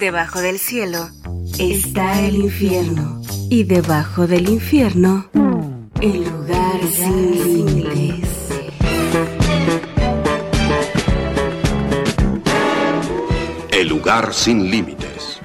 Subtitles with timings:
[0.00, 1.10] Debajo del cielo
[1.58, 3.20] está el infierno.
[3.50, 5.28] Y debajo del infierno,
[6.00, 8.28] el lugar sin límites.
[13.70, 15.38] El lugar sin límites.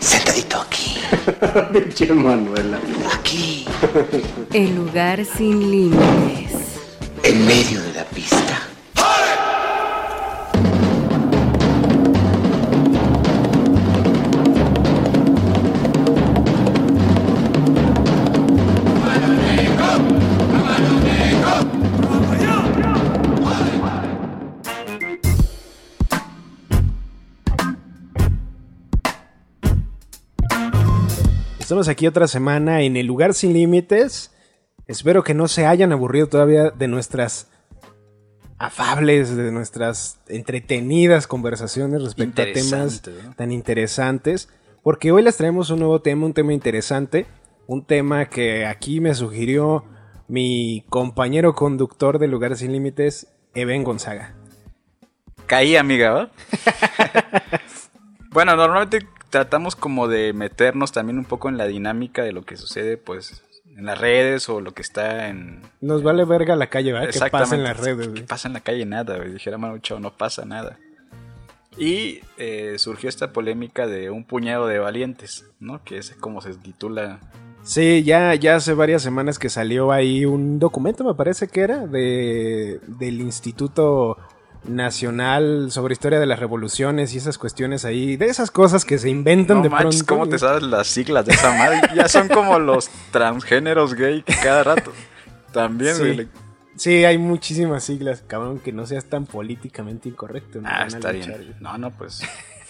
[0.00, 0.96] Sentadito aquí.
[1.72, 2.78] Pinche Manuela.
[3.14, 3.64] Aquí.
[4.52, 6.52] El lugar sin límites.
[7.22, 8.68] En medio de la pista.
[31.78, 34.34] Estamos aquí otra semana en el lugar sin límites.
[34.88, 37.52] Espero que no se hayan aburrido todavía de nuestras
[38.58, 43.00] afables, de nuestras entretenidas conversaciones respecto a temas
[43.36, 44.48] tan interesantes.
[44.82, 47.26] Porque hoy les traemos un nuevo tema, un tema interesante.
[47.68, 49.84] Un tema que aquí me sugirió
[50.26, 54.34] mi compañero conductor de Lugar Sin Límites, Eben Gonzaga.
[55.46, 56.30] Caí, amiga, ¿va?
[58.32, 62.56] bueno, normalmente tratamos como de meternos también un poco en la dinámica de lo que
[62.56, 63.42] sucede, pues,
[63.76, 65.62] en las redes o lo que está en...
[65.80, 67.10] Nos vale verga la calle, ¿verdad?
[67.10, 68.08] Que pasa en las redes.
[68.08, 68.84] ¿Qué pasa en la calle?
[68.84, 69.32] Nada, güey.
[69.32, 70.78] Dijera Manu Chao, no pasa nada.
[71.76, 75.84] Y eh, surgió esta polémica de un puñado de valientes, ¿no?
[75.84, 77.20] Que es como se titula.
[77.62, 81.86] Sí, ya, ya hace varias semanas que salió ahí un documento, me parece que era,
[81.86, 84.16] de, del Instituto
[84.66, 89.08] Nacional sobre Historia de las Revoluciones y esas cuestiones ahí, de esas cosas que se
[89.08, 90.06] inventan No de manches, pronto.
[90.14, 91.80] ¿cómo te sabes las siglas de esa madre?
[91.94, 94.92] Ya son como los transgéneros gay cada rato.
[95.52, 96.00] También, Sí.
[96.02, 96.16] güey.
[96.16, 96.28] le-
[96.76, 100.60] Sí, hay muchísimas siglas, cabrón, que no seas tan políticamente incorrecto.
[100.60, 100.68] ¿no?
[100.70, 101.56] Ah, está bien.
[101.60, 102.20] No, no, pues.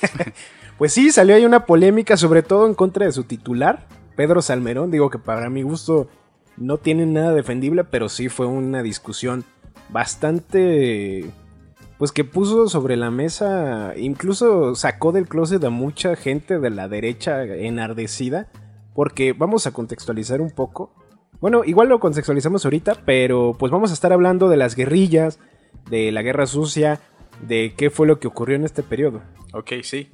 [0.78, 4.92] Pues sí, salió ahí una polémica, sobre todo en contra de su titular, Pedro Salmerón.
[4.92, 6.08] Digo que para mi gusto
[6.56, 9.44] no tiene nada defendible, pero sí fue una discusión
[9.88, 11.30] bastante.
[11.98, 16.88] Pues que puso sobre la mesa, incluso sacó del closet a mucha gente de la
[16.88, 18.48] derecha enardecida,
[18.94, 20.94] porque vamos a contextualizar un poco.
[21.40, 25.40] Bueno, igual lo contextualizamos ahorita, pero pues vamos a estar hablando de las guerrillas,
[25.90, 27.00] de la guerra sucia,
[27.46, 29.20] de qué fue lo que ocurrió en este periodo.
[29.52, 30.10] Ok, sí.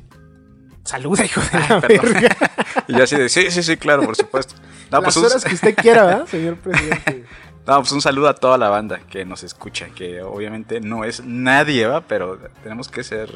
[0.85, 2.37] Saluda, hijo de la verga.
[2.89, 4.55] Y yo así de, sí, sí, sí, claro, por supuesto.
[4.91, 7.25] No, Las pues horas que usted quiera, ¿verdad, señor presidente?
[7.67, 11.25] No, pues un saludo a toda la banda que nos escucha, que obviamente no es
[11.25, 12.03] nadie, ¿va?
[12.03, 13.31] Pero tenemos que ser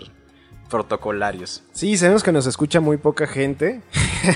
[0.68, 1.62] protocolarios.
[1.72, 3.80] Sí, sabemos que nos escucha muy poca gente.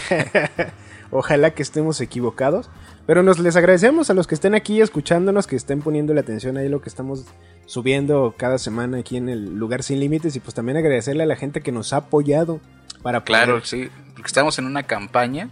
[1.10, 2.70] Ojalá que estemos equivocados.
[3.06, 6.56] Pero nos les agradecemos a los que estén aquí escuchándonos, que estén poniendo la atención
[6.56, 7.24] ahí lo que estamos
[7.66, 10.36] subiendo cada semana aquí en el lugar sin límites.
[10.36, 12.60] Y pues también agradecerle a la gente que nos ha apoyado
[13.02, 15.50] para poder- Claro, sí, porque estamos en una campaña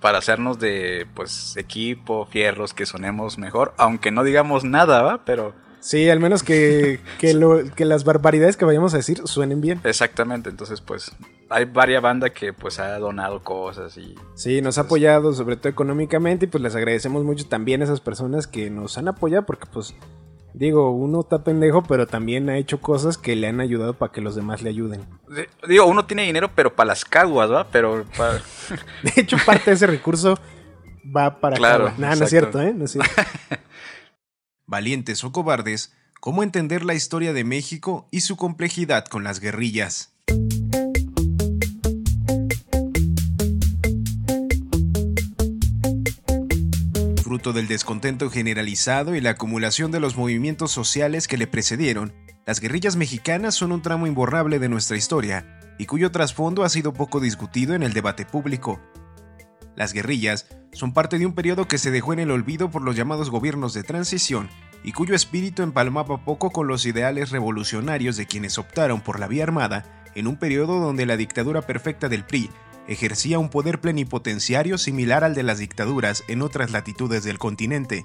[0.00, 5.24] para hacernos de, pues, equipo, fierros, que sonemos mejor, aunque no digamos nada, ¿va?
[5.24, 9.60] Pero Sí, al menos que, que, lo- que las barbaridades que vayamos a decir suenen
[9.62, 9.80] bien.
[9.84, 11.10] exactamente, entonces, pues,
[11.48, 14.14] hay varias bandas que, pues, ha donado cosas y...
[14.34, 18.00] Sí, nos ha apoyado sobre todo económicamente y pues les agradecemos mucho también a esas
[18.00, 19.94] personas que nos han apoyado porque pues
[20.54, 24.20] digo, uno está pendejo pero también ha hecho cosas que le han ayudado para que
[24.20, 25.02] los demás le ayuden.
[25.28, 27.68] de- Digo, uno tiene dinero, pero para las caguas, ¿va?
[27.68, 28.34] Pero para...
[29.02, 30.38] De hecho, parte de ese recurso
[31.16, 31.92] va para Claro.
[31.98, 32.72] Nah, no es cierto, ¿eh?
[32.74, 33.10] No es cierto.
[34.66, 40.12] Valientes o cobardes, cómo entender la historia de México y su complejidad con las guerrillas.
[47.30, 52.12] Fruto del descontento generalizado y la acumulación de los movimientos sociales que le precedieron,
[52.44, 55.46] las guerrillas mexicanas son un tramo imborrable de nuestra historia
[55.78, 58.80] y cuyo trasfondo ha sido poco discutido en el debate público.
[59.76, 62.96] Las guerrillas son parte de un periodo que se dejó en el olvido por los
[62.96, 64.50] llamados gobiernos de transición
[64.82, 69.44] y cuyo espíritu empalmaba poco con los ideales revolucionarios de quienes optaron por la vía
[69.44, 72.50] armada en un periodo donde la dictadura perfecta del PRI
[72.88, 78.04] ejercía un poder plenipotenciario similar al de las dictaduras en otras latitudes del continente.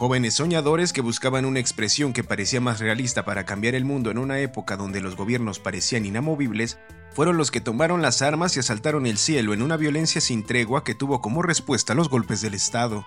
[0.00, 4.16] Jóvenes soñadores que buscaban una expresión que parecía más realista para cambiar el mundo en
[4.16, 6.78] una época donde los gobiernos parecían inamovibles,
[7.12, 10.84] fueron los que tomaron las armas y asaltaron el cielo en una violencia sin tregua
[10.84, 13.04] que tuvo como respuesta los golpes del Estado.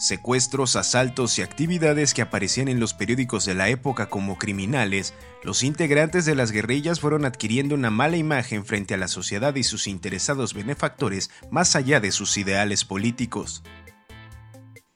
[0.00, 5.12] Secuestros, asaltos y actividades que aparecían en los periódicos de la época como criminales,
[5.44, 9.62] los integrantes de las guerrillas fueron adquiriendo una mala imagen frente a la sociedad y
[9.62, 13.62] sus interesados benefactores más allá de sus ideales políticos.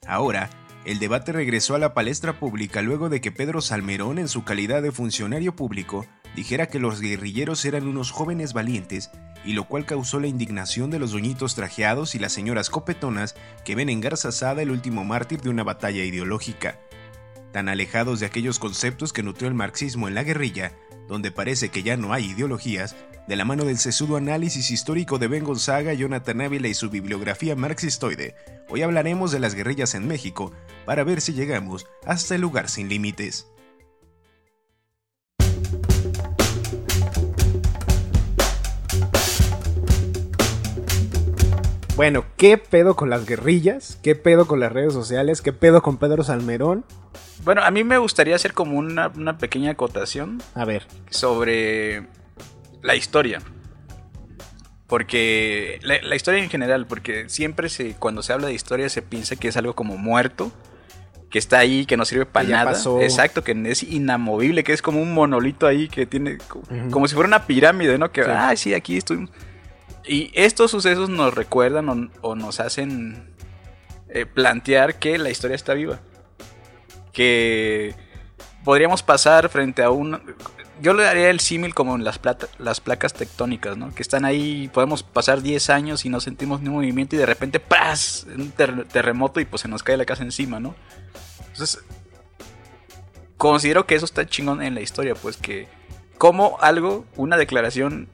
[0.07, 0.49] Ahora,
[0.87, 4.81] el debate regresó a la palestra pública luego de que Pedro Salmerón, en su calidad
[4.81, 9.11] de funcionario público, dijera que los guerrilleros eran unos jóvenes valientes,
[9.45, 13.35] y lo cual causó la indignación de los doñitos trajeados y las señoras copetonas
[13.65, 16.81] que ven en Garza Sada el último mártir de una batalla ideológica.
[17.53, 20.73] Tan alejados de aquellos conceptos que nutrió el marxismo en la guerrilla,
[21.09, 22.97] donde parece que ya no hay ideologías,
[23.29, 27.57] de la mano del sesudo análisis histórico de Ben Gonzaga, Jonathan Ávila y su bibliografía
[27.57, 28.35] marxistoide,
[28.69, 30.53] hoy hablaremos de las guerrillas en México
[30.85, 33.49] para ver si llegamos hasta el lugar sin límites.
[41.97, 43.99] Bueno, ¿qué pedo con las guerrillas?
[44.03, 45.41] ¿Qué pedo con las redes sociales?
[45.43, 46.85] ¿Qué pedo con Pedro Salmerón?
[47.45, 52.07] Bueno, a mí me gustaría hacer como una, una pequeña acotación A ver, sobre
[52.83, 53.41] la historia.
[54.89, 59.01] Porque la, la historia en general, porque siempre se, cuando se habla de historia se
[59.03, 60.51] piensa que es algo como muerto,
[61.31, 62.65] que está ahí, que no sirve para nada.
[62.73, 63.01] pasó.
[63.01, 66.39] Exacto, que es inamovible, que es como un monolito ahí que tiene
[66.91, 68.11] como si fuera una pirámide, ¿no?
[68.11, 68.31] Que, Sí.
[68.33, 69.29] ah, sí, aquí estoy.
[70.07, 73.35] Y estos sucesos nos recuerdan o, nos hacen
[74.09, 76.01] eh, plantear que la historia está viva.
[77.13, 77.95] Que
[78.65, 80.21] podríamos pasar frente a un...
[80.81, 83.95] Yo le daría el símil como en las, placas tectónicas, ¿no?
[83.95, 87.61] Que están ahí, podemos pasar 10 años y no sentimos ningún movimiento y de repente
[87.61, 88.27] ¡pras!
[88.35, 90.75] Un ter- terremoto y pues se nos cae la casa encima, ¿no?
[91.53, 91.79] Entonces,
[93.37, 95.69] considero que eso está chingón en la historia, pues que
[96.19, 98.09] como algo, una declaración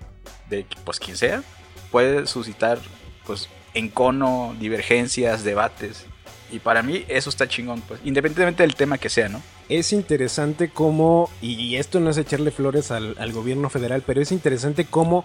[0.50, 1.42] de pues quien sea,
[1.90, 2.78] puede suscitar
[3.26, 6.06] pues encono, divergencias, debates.
[6.50, 9.40] Y para mí eso está chingón, pues, independientemente del tema que sea, ¿no?
[9.70, 14.32] es interesante cómo, y esto no es echarle flores al, al gobierno federal, pero es
[14.32, 15.24] interesante cómo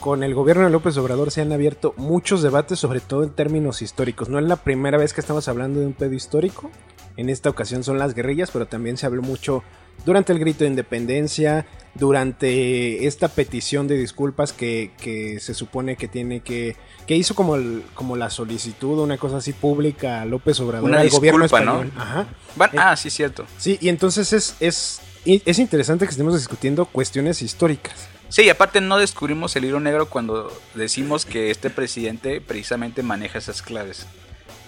[0.00, 3.82] con el gobierno de López Obrador se han abierto muchos debates, sobre todo en términos
[3.82, 4.30] históricos.
[4.30, 6.70] No es la primera vez que estamos hablando de un pedo histórico.
[7.16, 9.62] En esta ocasión son las guerrillas, pero también se habló mucho
[10.06, 16.08] durante el grito de independencia, durante esta petición de disculpas que, que se supone que
[16.08, 16.76] tiene que...
[17.06, 21.00] que hizo como, el- como la solicitud, una cosa así pública a López Obrador, Una
[21.00, 21.92] al gobierno español.
[21.96, 22.26] Ajá.
[22.72, 23.44] Eh, ah, sí, cierto.
[23.58, 28.08] Sí, y entonces es, es, es interesante que estemos discutiendo cuestiones históricas.
[28.30, 33.36] Sí, y aparte no descubrimos el hilo negro cuando decimos que este presidente precisamente maneja
[33.38, 34.06] esas claves.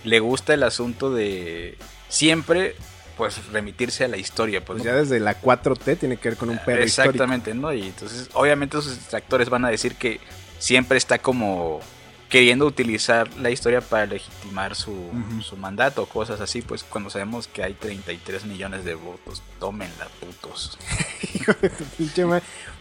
[0.05, 1.79] Le gusta el asunto de
[2.14, 2.76] siempre
[3.16, 6.50] pues remitirse a la historia, pues, Pues ya desde la 4T tiene que ver con
[6.50, 7.12] un perro histórico.
[7.12, 7.72] Exactamente, ¿no?
[7.72, 10.20] Y entonces, obviamente sus detractores van a decir que
[10.58, 11.81] siempre está como
[12.28, 15.43] queriendo utilizar la historia para legitimar su, Ujú.
[15.43, 20.76] su mandato cosas así, pues cuando sabemos que hay 33 millones de votos, tómenla, putos.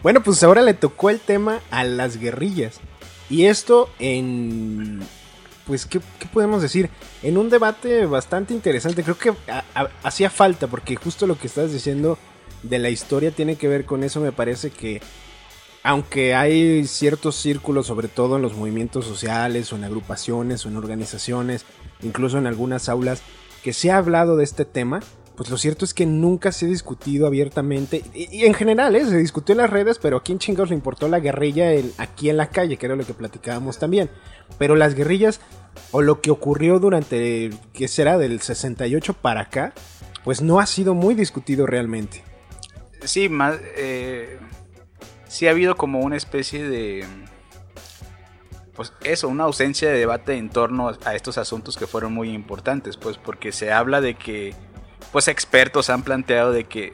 [0.02, 2.80] Bueno, pues ahora le tocó el tema a las guerrillas.
[3.30, 5.00] Y esto en...
[5.66, 6.90] Pues, ¿qué, qué podemos decir?
[7.22, 9.02] En un debate bastante interesante.
[9.02, 9.32] Creo que
[10.02, 12.18] hacía falta, porque justo lo que estás diciendo
[12.62, 14.20] de la historia tiene que ver con eso.
[14.20, 15.00] Me parece que,
[15.82, 20.76] aunque hay ciertos círculos, sobre todo en los movimientos sociales, o en agrupaciones, o en
[20.76, 21.64] organizaciones,
[22.02, 23.22] incluso en algunas aulas,
[23.62, 25.00] que se ha hablado de este tema,
[25.36, 28.02] pues lo cierto es que nunca se ha discutido abiertamente.
[28.14, 29.04] Y, en general, ¿eh?
[29.04, 32.36] se discutió en las redes, pero a quién chingados le importó la guerrilla aquí en
[32.36, 34.10] la calle, que era lo que platicábamos también.
[34.58, 35.40] Pero las guerrillas,
[35.90, 38.16] o lo que ocurrió durante, ¿qué será?
[38.16, 39.74] Del 68 para acá,
[40.22, 42.22] pues no ha sido muy discutido realmente.
[43.02, 44.38] Sí, más, eh,
[45.26, 47.04] sí ha habido como una especie de,
[48.74, 52.96] pues eso, una ausencia de debate en torno a estos asuntos que fueron muy importantes,
[52.96, 54.54] pues porque se habla de que,
[55.14, 56.92] pues expertos han planteado de que,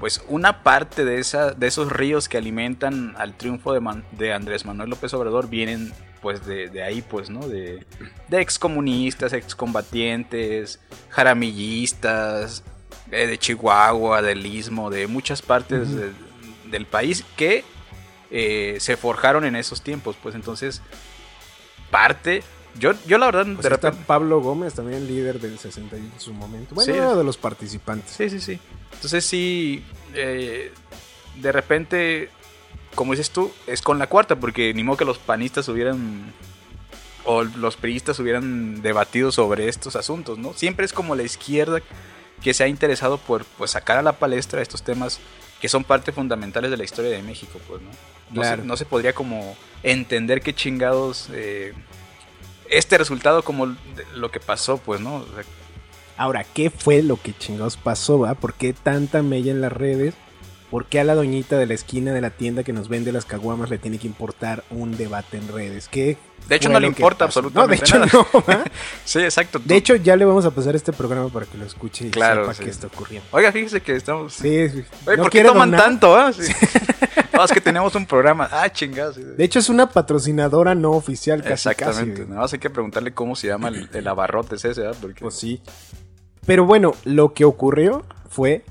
[0.00, 4.32] pues una parte de esa, de esos ríos que alimentan al triunfo de, Man- de
[4.32, 5.92] Andrés Manuel López Obrador vienen,
[6.22, 7.46] pues de, de ahí, pues, ¿no?
[7.46, 7.84] De,
[8.28, 10.80] de excomunistas, excombatientes,
[11.10, 12.64] jaramillistas,
[13.10, 16.12] eh, de Chihuahua, del Istmo, de muchas partes de-
[16.70, 17.64] del país que
[18.30, 20.16] eh, se forjaron en esos tiempos.
[20.22, 20.80] Pues entonces,
[21.90, 22.42] parte.
[22.78, 24.04] Yo, yo la verdad, Pues de está repente.
[24.06, 26.74] Pablo Gómez, también líder del 68 en su momento.
[26.74, 26.98] Bueno, Sí.
[26.98, 28.10] era de los participantes.
[28.12, 28.58] Sí, sí, sí.
[28.94, 29.84] Entonces, sí.
[30.14, 30.72] eh,
[31.40, 32.30] de repente,
[32.94, 36.32] como dices tú, es con la cuarta, porque ni modo que los panistas hubieran.
[37.26, 40.52] O los priistas hubieran debatido sobre estos asuntos, ¿no?
[40.52, 41.80] Siempre es como la izquierda
[42.42, 45.20] que se ha interesado por pues, sacar a la palestra estos temas
[45.58, 47.88] que son parte fundamentales de la historia de México, pues, ¿no?
[48.30, 48.60] No, Claro.
[48.62, 51.72] se, no se podría como entender qué chingados eh,
[52.78, 53.74] este resultado como
[54.14, 55.24] lo que pasó, pues, ¿no?
[56.16, 58.20] Ahora, ¿qué fue lo que chingados pasó?
[58.20, 58.34] va?
[58.34, 60.14] ¿Por qué tanta mella en las redes?
[60.74, 63.24] ¿Por qué a la doñita de la esquina de la tienda que nos vende las
[63.26, 65.86] caguamas le tiene que importar un debate en redes?
[65.86, 66.16] ¿Qué
[66.48, 68.56] De hecho, no le que importa absolutamente No, de hecho nada.
[68.58, 68.64] no.
[69.04, 69.60] Sí, exacto.
[69.64, 72.42] De hecho, ya le vamos a pasar este programa para que lo escuche y Claro,
[72.42, 72.64] sepa sí.
[72.64, 73.28] qué está ocurriendo.
[73.30, 74.32] Oiga, fíjese que estamos.
[74.34, 74.84] Sí, sí.
[75.06, 75.86] Oye, ¿No ¿por qué toman donar?
[75.86, 76.16] tanto?
[76.16, 76.32] ah?
[76.32, 76.52] Sí.
[77.32, 78.48] no, es que tenemos un programa.
[78.50, 79.14] Ah, chingados.
[79.14, 82.22] De hecho, es una patrocinadora no oficial casi Exactamente.
[82.22, 82.28] casi.
[82.30, 84.96] Nada más hay que preguntarle cómo se llama el, el abarrotes ese, ¿verdad?
[85.00, 85.62] Porque Pues sí.
[86.44, 88.64] Pero bueno, lo que ocurrió fue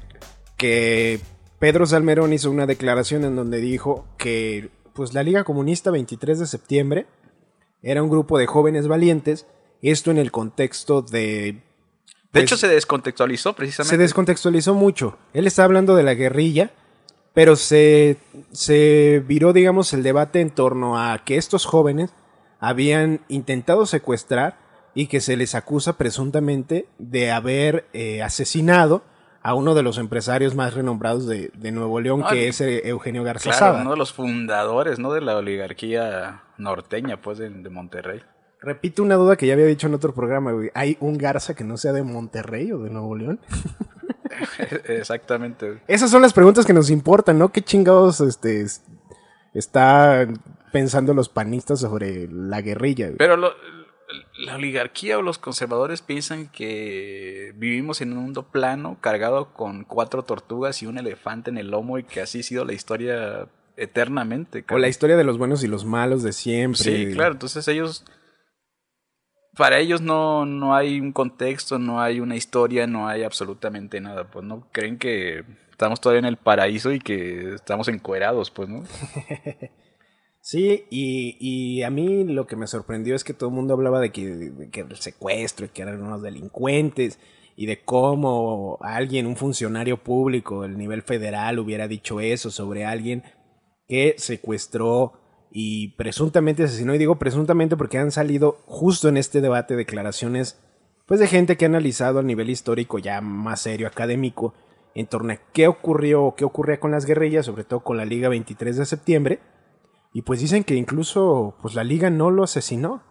[0.57, 1.21] que
[1.63, 6.45] Pedro Salmerón hizo una declaración en donde dijo que pues la Liga Comunista 23 de
[6.45, 7.05] septiembre
[7.81, 9.47] era un grupo de jóvenes valientes,
[9.81, 11.61] esto en el contexto de de
[12.31, 13.97] pues, hecho se descontextualizó se precisamente.
[13.97, 15.17] descontextualizó mucho.
[15.31, 16.71] Él está hablando de la guerrilla,
[17.33, 18.17] pero se,
[18.51, 22.13] se viró, digamos, el debate en torno a que estos jóvenes
[22.59, 24.57] habían intentado secuestrar
[24.95, 29.01] y que se les acusa presuntamente de haber eh, asesinado
[29.43, 33.23] a uno de los empresarios más renombrados de, de Nuevo León, que es eh, Eugenio
[33.23, 33.81] Garza Claro, Sada.
[33.81, 35.11] uno de los fundadores, ¿no?
[35.13, 38.21] De la oligarquía norteña, pues, de, de Monterrey.
[38.61, 40.71] Repito una duda que ya había dicho en otro programa, güey.
[40.73, 43.39] ¿Hay un Garza que no sea de Monterrey o de Nuevo León?
[44.87, 45.81] Exactamente.
[45.87, 47.49] Esas son las preguntas que nos importan, ¿no?
[47.49, 48.81] ¿Qué chingados este, es-
[49.53, 50.27] está
[50.71, 53.07] pensando los panistas sobre la guerrilla?
[53.07, 53.17] güey?
[53.17, 53.53] Pero lo-
[54.37, 60.23] la oligarquía o los conservadores piensan que vivimos en un mundo plano, cargado con cuatro
[60.23, 64.65] tortugas y un elefante en el lomo y que así ha sido la historia eternamente.
[64.69, 66.81] o la historia de los buenos y los malos de siempre.
[66.81, 67.33] Sí, claro.
[67.33, 68.05] Entonces ellos,
[69.55, 74.25] para ellos no, no hay un contexto, no hay una historia, no hay absolutamente nada.
[74.25, 78.83] Pues no creen que estamos todavía en el paraíso y que estamos encuerados, pues, ¿no?
[80.45, 84.01] Sí, y, y a mí lo que me sorprendió es que todo el mundo hablaba
[84.01, 87.17] de que, de que el secuestro y que eran unos delincuentes
[87.55, 93.23] y de cómo alguien, un funcionario público del nivel federal hubiera dicho eso sobre alguien
[93.87, 95.13] que secuestró
[95.49, 96.93] y presuntamente asesinó.
[96.93, 100.59] Y digo presuntamente porque han salido justo en este debate declaraciones
[101.05, 104.53] pues de gente que ha analizado a nivel histórico ya más serio, académico,
[104.93, 108.03] en torno a qué ocurrió o qué ocurría con las guerrillas, sobre todo con la
[108.03, 109.39] Liga 23 de septiembre.
[110.13, 113.01] Y pues dicen que incluso pues la liga no lo asesinó,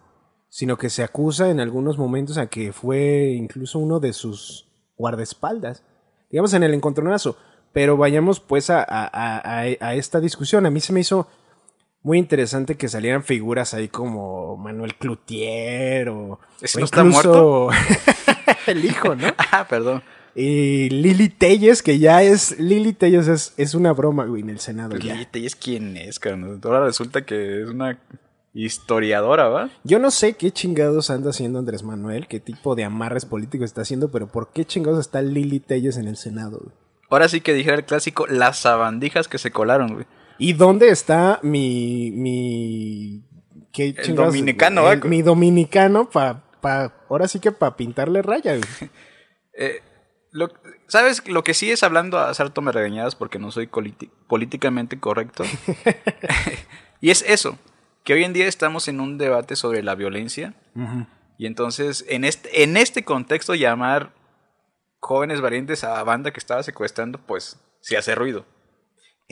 [0.49, 5.83] sino que se acusa en algunos momentos a que fue incluso uno de sus guardaespaldas,
[6.29, 7.35] digamos en el encontronazo.
[7.73, 10.65] Pero vayamos pues a, a- a- esta discusión.
[10.65, 11.27] A mí se me hizo
[12.03, 17.69] muy interesante que salieran figuras ahí como Manuel Cloutier o, ¿Ese o no está incluso
[18.67, 19.27] el hijo, ¿no?
[19.51, 20.03] Ah, perdón.
[20.35, 22.59] Y Lili Telles, que ya es.
[22.59, 24.95] Lili Telles es, es una broma, güey, en el Senado.
[24.97, 26.59] Lili Telles, ¿quién es, cabrón?
[26.63, 27.99] Ahora resulta que es una
[28.53, 29.69] historiadora, ¿va?
[29.83, 33.81] Yo no sé qué chingados anda haciendo Andrés Manuel, qué tipo de amarres políticos está
[33.81, 36.59] haciendo, pero ¿por qué chingados está Lili Telles en el Senado?
[36.63, 36.75] güey?
[37.09, 40.05] Ahora sí que dijera el clásico, las sabandijas que se colaron, güey.
[40.39, 42.11] ¿Y dónde está mi.
[42.11, 43.23] mi.
[43.71, 45.07] qué El dominicano, el- ¿va?
[45.07, 46.43] mi dominicano para.
[46.59, 48.89] Pa, ahora sí que para pintarle raya, güey.
[49.55, 49.81] Eh,
[50.33, 50.51] lo-
[50.87, 51.25] ¿Sabes?
[51.27, 53.69] Lo que sí es hablando a Sarto me regañadas porque no soy
[54.27, 55.43] políticamente correcto.
[57.01, 57.57] y es eso,
[58.03, 60.53] que hoy en día estamos en un debate sobre la violencia.
[61.37, 64.11] Y entonces, en este, en este contexto, llamar
[64.99, 68.45] jóvenes valientes a banda que estaba secuestrando, pues se hace ruido.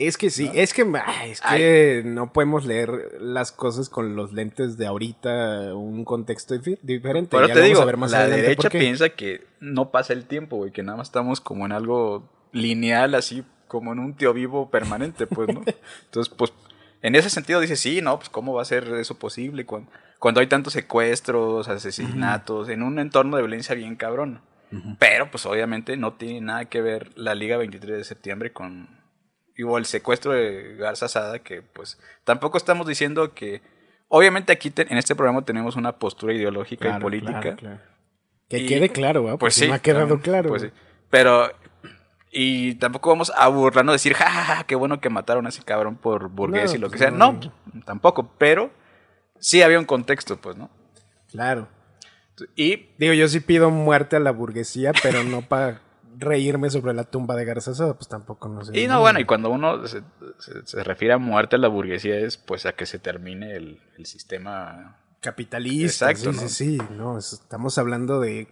[0.06, 4.32] Es que sí, es que, ay, es que no podemos leer las cosas con los
[4.32, 7.36] lentes de ahorita, un contexto diferente.
[7.36, 10.56] Pero Ya te digo, a ver más la derecha piensa que no pasa el tiempo,
[10.56, 14.70] güey, que nada más estamos como en algo lineal, así como en un tío vivo
[14.70, 15.62] permanente, pues, ¿no?
[16.04, 16.52] Entonces, pues,
[17.00, 20.40] en ese sentido dice, sí, no, pues, ¿cómo va a ser eso posible cuando, cuando
[20.40, 24.40] hay tantos secuestros, asesinatos, en un entorno de violencia bien cabrón?
[24.98, 29.01] Pero, pues, obviamente no tiene nada que ver la Liga 23 de septiembre con...
[29.66, 33.60] O el secuestro de Garza Sada, que pues tampoco estamos diciendo que...
[34.08, 37.40] Obviamente aquí te- en este programa tenemos una postura ideológica y política.
[37.40, 37.80] claro, claro.
[38.48, 39.38] Que Y- quede claro, ¿verdad?
[39.38, 39.66] Pues sí.
[39.68, 40.50] me ha quedado claro.
[40.50, 40.70] pues sí.
[41.08, 41.50] Pero.
[42.30, 45.62] Y tampoco vamos a burlarnos, decir, ja, ja, ja, qué bueno que mataron a ese
[45.62, 47.10] cabrón por burgués No, y lo que pues sea.
[47.10, 47.32] no.
[47.32, 47.52] No,
[47.84, 48.32] tampoco.
[48.38, 48.70] Pero
[49.38, 50.70] sí había un contexto, pues, ¿no?
[51.30, 51.68] Claro.
[52.56, 55.80] Y Digo, yo sí pido muerte a la burguesía, pero no para
[56.22, 58.78] reírme sobre la tumba de Garza Sada, pues tampoco no sé.
[58.78, 60.02] Y no, bueno, y cuando uno se,
[60.38, 63.80] se- se refiere a muerte a la burguesía es pues a que se termine el,
[63.98, 64.98] el sistema.
[65.20, 66.10] Capitalista.
[66.10, 66.48] Exacto, sí, ¿no?
[66.48, 66.94] sí, sí.
[66.96, 68.48] No, es- estamos hablando de.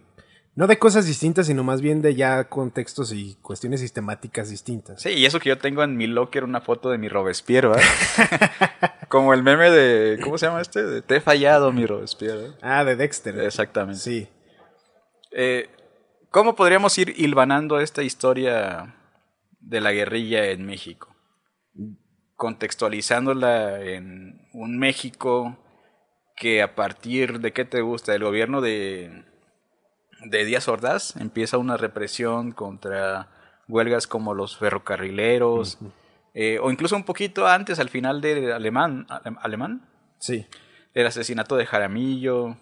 [0.53, 5.01] No de cosas distintas, sino más bien de ya contextos y cuestiones sistemáticas distintas.
[5.01, 7.83] Sí, y eso que yo tengo en mi locker una foto de mi Robespierre, ¿verdad?
[9.09, 10.19] Como el meme de.
[10.21, 10.83] ¿Cómo se llama este?
[10.83, 12.47] De Te he fallado, mi Robespierre.
[12.47, 12.51] ¿eh?
[12.61, 13.39] Ah, de Dexter.
[13.39, 13.99] Exactamente.
[14.01, 14.27] Sí.
[15.31, 15.69] Eh,
[16.31, 18.95] ¿Cómo podríamos ir hilvanando esta historia
[19.59, 21.13] de la guerrilla en México.
[22.35, 25.57] Contextualizándola en un México
[26.35, 29.25] que a partir de qué te gusta, el gobierno de,
[30.25, 33.29] de Díaz Ordaz empieza una represión contra
[33.67, 35.79] huelgas como los ferrocarrileros,
[36.33, 39.05] eh, o incluso un poquito antes, al final de Alemán,
[39.41, 40.45] Alemán, Sí.
[40.93, 42.57] el asesinato de Jaramillo,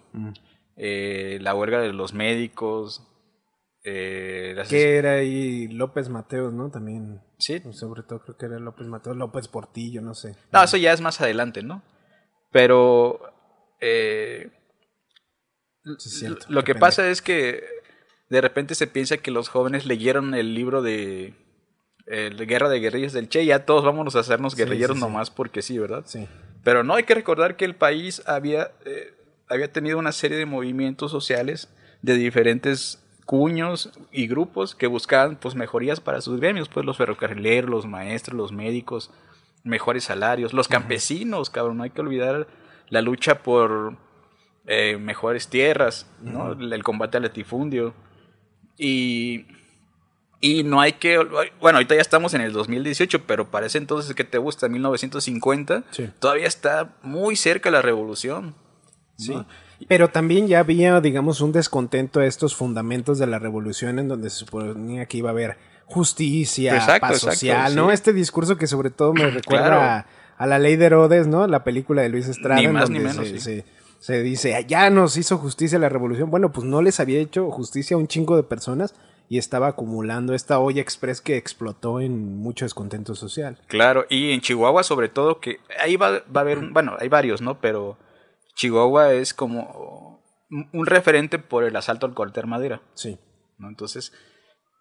[0.76, 3.06] eh, la huelga de los médicos,
[3.84, 6.70] eh, Que era ahí López Mateos, ¿no?
[6.70, 7.22] También.
[7.38, 7.62] Sí.
[7.72, 10.36] Sobre todo creo que era López Mateos, López Portillo, no sé.
[10.52, 11.82] No, eso ya es más adelante, ¿no?
[12.52, 13.20] Pero
[13.80, 14.50] eh,
[15.98, 17.64] Sí, lo que pasa es que
[18.28, 21.34] de repente se piensa que los jóvenes leyeron el libro de
[22.06, 25.08] eh, Guerra de Guerrillas del Che, y ya todos vámonos a hacernos guerrilleros sí, sí.
[25.08, 26.02] nomás porque sí, ¿verdad?
[26.06, 26.28] Sí.
[26.62, 29.14] Pero no hay que recordar que el país había, eh,
[29.48, 31.72] había tenido una serie de movimientos sociales
[32.02, 37.70] de diferentes cuños y grupos que buscaban pues mejorías para sus gremios, pues los ferrocarrileros,
[37.70, 39.12] los maestros, los médicos,
[39.62, 42.48] mejores salarios, los campesinos, cabrón, no hay que olvidar
[42.88, 43.94] la lucha por
[44.66, 46.54] eh, mejores tierras, ¿no?
[46.54, 47.94] El combate al latifundio.
[48.76, 49.46] Y,
[50.40, 51.18] y no hay que,
[51.60, 55.84] bueno, ahorita ya estamos en el 2018, pero para ese entonces que te gusta, 1950,
[55.92, 56.10] Sí.
[56.18, 58.56] todavía está muy cerca la revolución.
[59.16, 59.34] Sí.
[59.36, 59.46] ¿no?
[59.88, 64.30] Pero también ya había, digamos, un descontento a estos fundamentos de la revolución en donde
[64.30, 65.56] se suponía que iba a haber
[65.86, 67.90] justicia, Exacto, paz exacto, social, ¿no?
[67.90, 69.80] Este discurso que sobre todo me recuerda Claro.
[69.82, 70.06] a,
[70.38, 71.46] a la ley de Herodes, ¿no?
[71.46, 73.40] La película de Luis Estrada, Ni en más donde ni menos, se, sí.
[73.40, 73.64] se-
[74.00, 76.30] se dice, ya nos hizo justicia la revolución.
[76.30, 78.94] Bueno, pues no les había hecho justicia a un chingo de personas
[79.28, 83.58] y estaba acumulando esta olla express que explotó en mucho descontento social.
[83.66, 87.08] Claro, y en Chihuahua sobre todo, que ahí va, va a haber, un- bueno, hay
[87.10, 87.60] varios, ¿no?
[87.60, 87.98] Pero
[88.60, 93.18] Chihuahua es como un referente por el asalto al cuartel madera, Sí.
[93.56, 93.68] ¿no?
[93.70, 94.12] Entonces,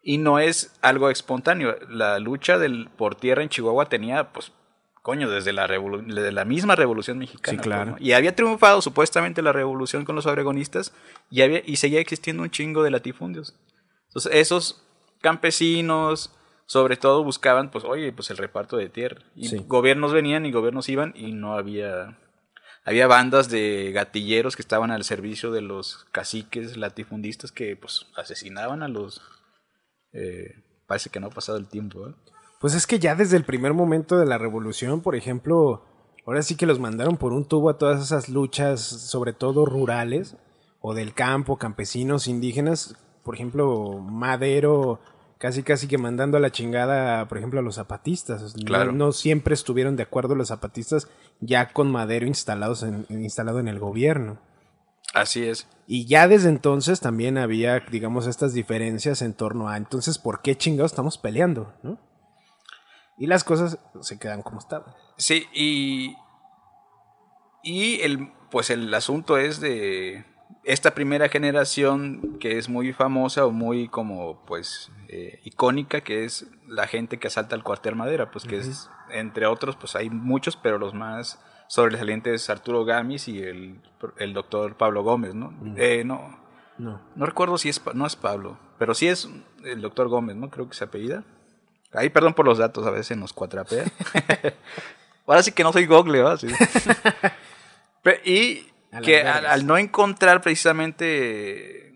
[0.03, 1.77] y no es algo espontáneo.
[1.87, 4.51] La lucha del, por tierra en Chihuahua tenía, pues,
[5.01, 7.57] coño, desde la, desde la misma revolución mexicana.
[7.57, 7.91] Sí, claro.
[7.91, 7.97] ¿no?
[8.01, 10.93] Y había triunfado supuestamente la revolución con los obregonistas
[11.29, 13.55] y, había, y seguía existiendo un chingo de latifundios.
[14.07, 14.85] Entonces, esos
[15.21, 19.21] campesinos, sobre todo, buscaban, pues, oye, pues el reparto de tierra.
[19.35, 19.63] Y Sí.
[19.67, 22.17] gobiernos venían y gobiernos iban y no había...
[22.89, 28.81] Había bandas de gatilleros que estaban al servicio de los caciques latifundistas que, pues, asesinaban
[28.81, 29.21] a los...
[30.11, 30.55] eh,
[30.87, 32.15] parece que no ha pasado el tiempo, ¿eh?
[32.59, 35.85] Pues es que ya desde el primer momento de la revolución, por ejemplo,
[36.25, 40.35] ahora sí que los mandaron por un tubo a todas esas luchas, sobre todo rurales,
[40.81, 44.99] o del campo, campesinos, indígenas, por ejemplo, Madero,
[45.39, 48.55] casi casi que mandando a la chingada, por ejemplo, a los zapatistas.
[48.93, 51.07] No- siempre estuvieron de acuerdo los zapatistas
[51.39, 54.37] ya con Madero instalados en, instalado en el gobierno.
[55.15, 55.67] Así es.
[55.87, 60.55] Y ya desde entonces también había, digamos, estas diferencias en torno a, entonces, ¿por qué
[60.55, 61.73] chingados estamos peleando?
[61.81, 61.97] ¿no?
[63.17, 64.93] Y las cosas se quedan como estaban.
[65.17, 66.15] Sí, y,
[67.63, 70.25] y el, pues el asunto es de
[70.63, 76.47] esta primera generación que es muy famosa o muy como pues eh, icónica, que es
[76.67, 80.55] la gente que asalta el cuartel Madera, pues que es, entre otros, pues hay muchos,
[80.55, 83.81] pero los más sobresalientes es Arturo Gamis y el,
[84.17, 85.53] el doctor Pablo Gómez, ¿no?
[85.77, 86.39] Eh, no,
[86.77, 87.01] No.
[87.15, 89.29] no recuerdo si es, no es Pablo, pero sí es
[89.63, 90.49] el doctor Gómez, ¿no?
[90.49, 91.23] Creo que se apellida.
[91.93, 93.85] Ahí, perdón por los datos, a veces nos cuatrapea.
[95.25, 96.37] Ahora sí que no soy Google, ¿verdad?
[96.37, 96.47] Sí.
[98.25, 98.67] Y
[99.03, 101.95] que al no encontrar precisamente...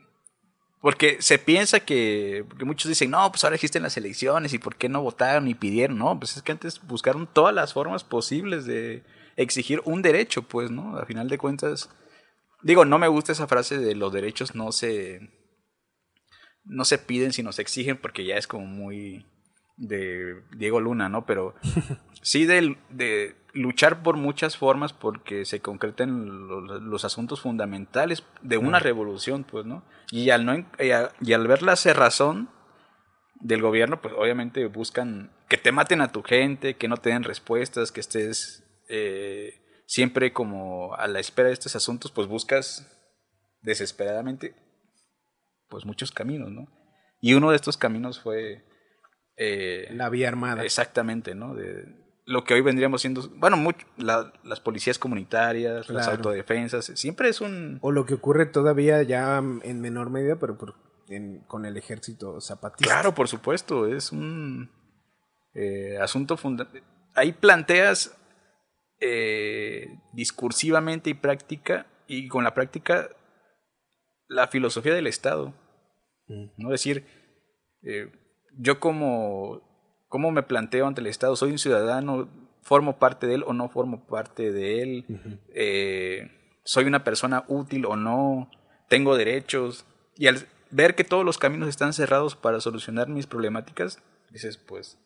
[0.81, 2.45] Porque se piensa que...
[2.47, 5.55] Porque muchos dicen, no, pues ahora existen las elecciones y por qué no votaron y
[5.55, 5.97] pidieron.
[5.97, 9.03] No, pues es que antes buscaron todas las formas posibles de
[9.35, 10.97] exigir un derecho, pues, ¿no?
[10.97, 11.89] A final de cuentas...
[12.61, 15.19] Digo, no me gusta esa frase de los derechos no se...
[16.65, 19.25] No se piden, sino se exigen porque ya es como muy
[19.77, 21.25] de Diego Luna, ¿no?
[21.25, 21.55] Pero
[22.21, 28.57] sí de, de luchar por muchas formas porque se concreten los, los asuntos fundamentales de
[28.57, 29.83] una revolución, pues, ¿no?
[30.11, 32.49] Y al, no, y a- y al ver la cerrazón
[33.39, 37.23] del gobierno, pues obviamente buscan que te maten a tu gente, que no te den
[37.23, 42.89] respuestas, que estés eh, siempre como a la espera de estos asuntos, pues buscas
[43.61, 44.55] desesperadamente
[45.69, 46.67] pues muchos caminos, ¿no?
[47.21, 48.63] Y uno de estos caminos fue
[49.37, 50.63] eh, La vía armada.
[50.63, 51.55] Exactamente, ¿no?
[51.55, 57.27] De lo que hoy vendríamos siendo, bueno, much- la- las policías comunitarias, las autodefensas, siempre
[57.27, 57.79] es un...
[57.81, 60.75] O lo que ocurre todavía ya mm, en menor medida, pero por-
[61.09, 62.93] en- con el ejército zapatista.
[62.93, 64.71] Claro, por supuesto, es un
[65.53, 66.81] eh, asunto fundamental.
[67.13, 68.15] Ahí planteas
[69.01, 73.09] eh, discursivamente y práctica, y con la práctica,
[74.29, 75.53] la filosofía del Estado.
[76.27, 76.73] ¿no?
[76.73, 77.05] Es decir,
[77.83, 78.09] eh,
[78.57, 79.61] yo como,
[80.13, 81.35] ¿Cómo me planteo ante el Estado?
[81.35, 82.29] ¿Soy un ciudadano?
[82.61, 85.05] ¿Formo parte de él o no formo parte de él?
[85.55, 86.29] Eh,
[86.63, 88.47] ¿Soy una persona útil o no?
[88.89, 89.87] ¿Tengo derechos?
[90.15, 94.99] Y al ver que todos los caminos están cerrados para solucionar mis problemáticas, dices, pues,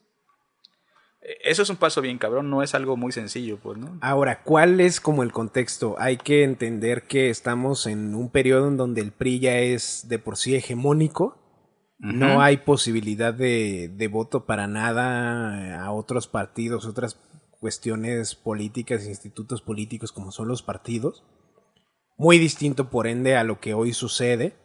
[1.21, 3.97] eh, eso es un paso bien cabrón, no es algo muy sencillo, pues, ¿no?
[4.01, 5.95] Ahora, ¿cuál es como el contexto?
[5.99, 10.19] Hay que entender que estamos en un periodo en donde el PRI ya es de
[10.19, 11.37] por sí hegemónico.
[11.99, 17.19] No hay posibilidad de, de voto para nada a otros partidos, otras
[17.59, 21.23] cuestiones políticas, institutos políticos como son los partidos.
[22.17, 24.55] Muy distinto, por ende, a lo que hoy sucede.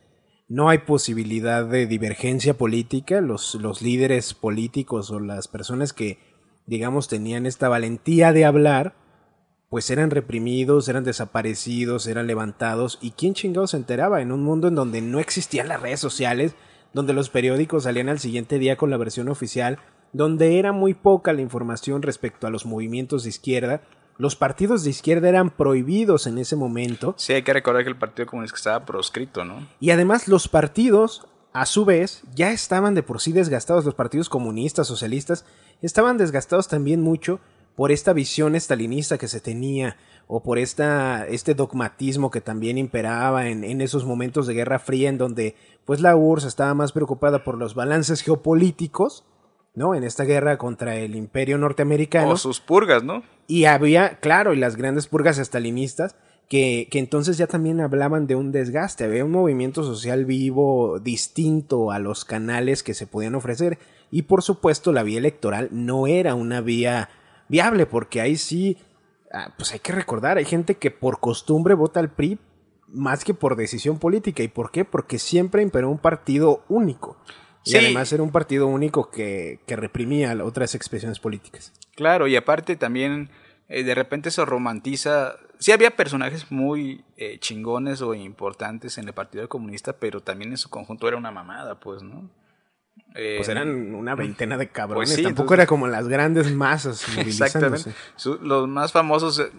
[0.49, 3.21] No hay posibilidad de divergencia política.
[3.21, 6.19] Los, los líderes políticos o las personas que
[6.67, 8.95] digamos, tenían esta valentía de hablar,
[9.69, 12.99] pues eran reprimidos, eran desaparecidos, eran levantados.
[13.01, 16.55] ¿Y quién chingado se enteraba en un mundo en donde no existían las redes sociales,
[16.93, 19.79] donde los periódicos salían al siguiente día con la versión oficial,
[20.13, 23.83] donde era muy poca la información respecto a los movimientos de izquierda?
[24.19, 27.15] Los partidos de izquierda eran prohibidos en ese momento.
[27.17, 29.67] Sí, hay que recordar que el Partido Comunista estaba proscrito, ¿no?
[29.81, 34.29] Y además los partidos, a su vez, ya estaban de por sí desgastados, los partidos
[34.29, 35.45] comunistas, socialistas,
[35.81, 37.41] estaban desgastados también mucho
[37.75, 43.49] por esta visión estalinista que se tenía o por esta, este dogmatismo que también imperaba
[43.49, 47.45] en, en, esos momentos de Guerra Fría en donde pues la URSS estaba más preocupada
[47.45, 49.25] por los balances geopolíticos,
[49.75, 49.95] ¿no?
[49.95, 52.31] En esta guerra contra el imperio norteamericano.
[52.31, 53.23] O sus purgas, ¿no?
[53.47, 56.17] Y había, claro, y las grandes purgas estalinistas
[56.49, 61.91] que, que entonces ya también hablaban de un desgaste, había un movimiento social vivo distinto
[61.91, 63.79] a los canales que se podían ofrecer
[64.11, 67.09] y por supuesto la vía electoral no era una vía
[67.49, 68.77] viable, porque ahí sí,
[69.33, 72.39] ah, pues hay que recordar, hay gente que por costumbre vota al PRI
[72.89, 74.43] más que por decisión política.
[74.43, 74.85] ¿Y por qué?
[74.85, 77.17] Porque siempre imperó un partido único.
[77.65, 81.73] Y además era un partido único que, que reprimía otras expresiones políticas.
[81.95, 83.31] Claro, y aparte también
[83.69, 85.37] eh, de repente se romantiza.
[85.59, 90.59] Sí había personajes muy eh, chingones o importantes en el Partido Comunista, pero también en
[90.59, 92.29] su conjunto era una mamada, pues, ¿no?
[93.15, 95.13] Pues eran una veintena de cabrones.
[95.13, 97.93] Pues Tampoco era como las grandes masas Exactamente.
[98.41, 99.51] los más famosos eh,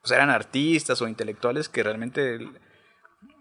[0.00, 2.38] pues eran artistas o intelectuales que realmente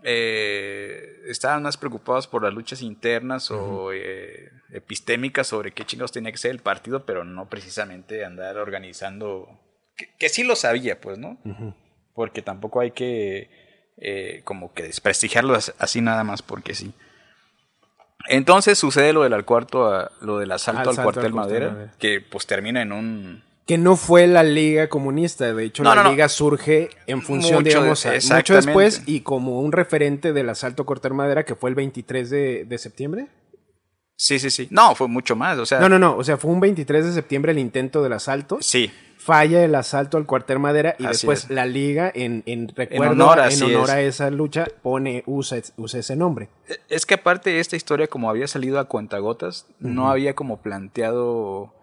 [0.03, 6.31] eh, estaban más preocupados por las luchas internas o eh, epistémicas sobre qué chingados tenía
[6.31, 9.59] que ser el partido, pero no precisamente andar organizando.
[10.17, 11.37] Que, sí lo sabía, pues, ¿no?
[12.15, 13.49] Porque tampoco hay que
[14.43, 16.93] como que desprestigiarlo así nada más porque sí.
[18.27, 22.91] Entonces sucede lo del cuarto, lo del asalto, al, cuartel Madera, que pues termina en
[22.91, 28.05] un que no fue la Liga Comunista, de hecho la Liga surge en función, digamos,
[28.05, 32.29] mucho después y como un referente del asalto a Cuartel Madera que fue el 23
[32.29, 33.27] de, de septiembre.
[34.15, 34.67] Sí, sí, sí.
[34.69, 35.79] No, fue mucho más, o sea.
[35.79, 38.57] No, no, no, o sea, fue un 23 de septiembre el intento del asalto.
[38.61, 38.91] Sí
[39.23, 43.39] falla el asalto al cuartel Madera y después la liga en, en recuerdo, en honor,
[43.89, 46.49] a esa lucha, pone, usa, usa, ese nombre.
[46.67, 50.61] E, es que aparte de esta historia, como había salido a cuentagotas, no había como
[50.61, 51.73] planteado...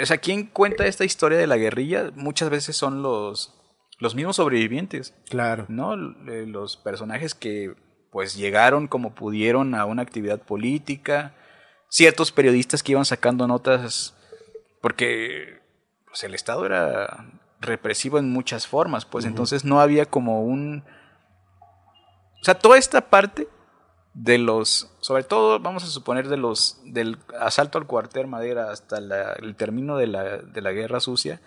[0.00, 2.12] O sea, ¿quién cuenta esta historia de la guerrilla?
[2.14, 3.54] Muchas veces son los,
[3.98, 5.14] los mismos sobrevivientes.
[5.28, 5.64] Claro.
[5.68, 5.96] ¿No?
[5.96, 7.74] Los personajes que
[8.12, 11.34] pues llegaron como pudieron a una actividad política.
[11.88, 14.14] Ciertos periodistas que iban sacando notas
[14.80, 15.57] porque
[16.18, 17.26] pues el Estado era
[17.60, 20.82] represivo en muchas formas, pues entonces no había como un...
[22.40, 23.46] O sea, toda esta parte
[24.14, 28.98] de los, sobre todo vamos a suponer de los, del asalto al cuartel Madera hasta
[28.98, 31.40] el término de la, de la guerra sucia,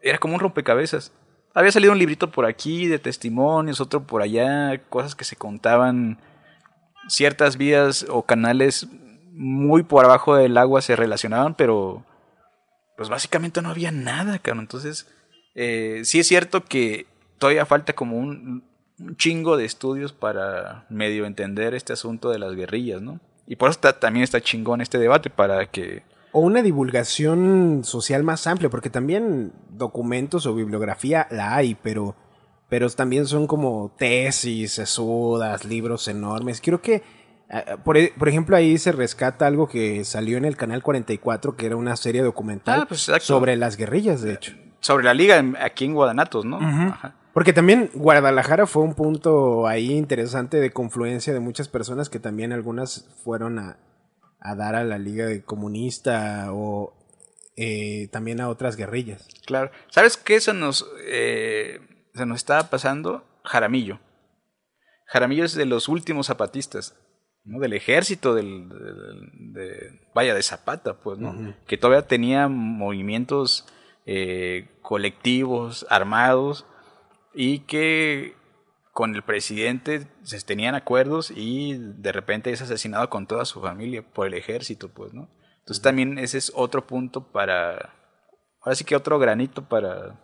[0.00, 1.12] era como un rompecabezas.
[1.54, 6.20] Había salido un librito por aquí de testimonios, otro por allá, cosas que se contaban,
[7.08, 8.86] ciertas vías o canales
[9.32, 12.04] muy por abajo del agua se relacionaban, pero
[12.96, 14.64] pues básicamente no había nada, cabrón.
[14.64, 15.06] Entonces,
[15.54, 17.06] eh, sí es cierto que
[17.38, 18.64] todavía falta como un,
[19.16, 23.18] chingo de estudios para medio entender este asunto de las guerrillas, ¿no?
[23.44, 26.04] Y por eso también está chingón este debate para que...
[26.30, 32.14] O una divulgación social más amplia, porque también documentos o bibliografía la hay, pero,
[32.68, 36.60] pero también son como tesis, sesudas, libros enormes.
[36.60, 37.02] Creo que
[37.84, 41.76] por, por, ejemplo, ahí se rescata algo que salió en el canal 44, que era
[41.76, 44.54] una serie documental ah, pues, sobre las guerrillas, de hecho.
[44.80, 46.58] Sobre la liga aquí en Guadanatos, ¿no?
[47.34, 52.52] Porque también Guadalajara fue un punto ahí interesante de confluencia de muchas personas que también
[52.52, 53.76] algunas fueron a,
[54.56, 56.94] dar a la liga comunista o
[57.56, 59.26] eh, también a otras guerrillas.
[59.46, 59.72] Claro.
[59.90, 61.80] ¿Sabes qué eso nos, eh,
[62.14, 63.24] se nos estaba pasando?
[63.42, 63.98] Jaramillo.
[65.06, 66.94] Jaramillo es de los últimos zapatistas.
[67.44, 67.58] ¿No?
[67.60, 71.54] Del ejército, del, del- de, vaya, de Zapata, pues, ¿no?
[71.66, 73.66] Que todavía tenía movimientos
[74.06, 76.66] eh, colectivos, armados,
[77.34, 78.34] y que
[78.92, 84.02] con el presidente se tenían acuerdos y de repente es asesinado con toda su familia
[84.02, 85.28] por el ejército, pues, ¿no?
[85.60, 87.92] Entonces también ese es otro punto para,
[88.60, 90.14] ahora sí que otro granito para,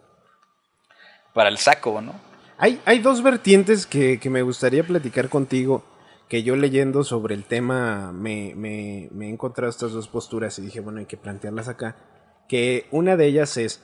[1.34, 2.14] para el saco, ¿no?
[2.58, 5.82] Hay, hay dos vertientes que, que me gustaría platicar contigo,
[6.30, 10.62] que yo leyendo sobre el tema me, me- me he encontrado estas dos posturas y
[10.62, 11.96] dije, bueno, hay que plantearlas acá.
[12.48, 13.82] Que una de ellas es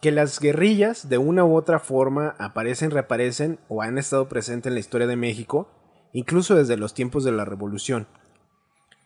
[0.00, 4.74] que las guerrillas de una u otra forma aparecen, reaparecen o han estado presentes en
[4.74, 5.68] la historia de México,
[6.12, 8.06] incluso desde los tiempos de la revolución.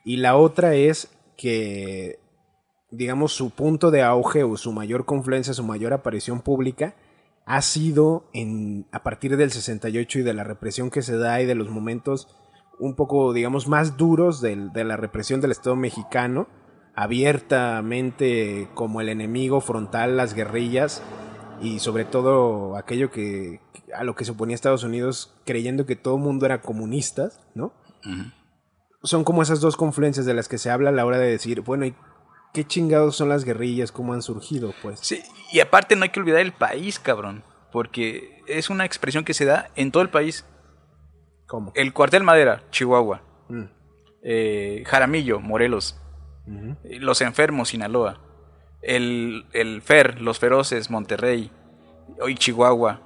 [0.05, 2.19] Y la otra es que,
[2.91, 6.95] digamos, su punto de auge o su mayor confluencia, su mayor aparición pública,
[7.47, 11.47] ha sido en, a partir del 68 y de la represión que se da y
[11.47, 12.29] de los momentos
[12.79, 16.49] un poco, digamos, más duros del- de la represión del Estado mexicano,
[16.95, 21.03] abiertamente como el enemigo frontal, las guerrillas
[21.61, 23.61] y sobre todo aquello que
[23.95, 27.73] a lo que se oponía Estados Unidos creyendo que todo el mundo era comunistas, ¿no?
[29.03, 31.61] Son como esas dos confluencias de las que se habla a la hora de decir,
[31.63, 31.95] bueno, ¿y
[32.53, 33.93] qué chingados son las guerrillas?
[33.93, 34.73] ¿Cómo han surgido?
[34.83, 39.25] Pues Sí, y aparte no hay que olvidar el país, cabrón, porque es una expresión
[39.25, 40.45] que se da en todo el país.
[41.53, 41.71] ¿Cómo?
[41.75, 43.21] El cuartel Madera, Chihuahua.
[43.49, 43.65] Mm.
[44.23, 45.99] Eh, Jaramillo, Morelos.
[46.83, 48.19] Los Enfermos, Sinaloa.
[48.81, 51.51] El, el FER, Los Feroces, Monterrey.
[52.21, 53.01] Hoy Chihuahua.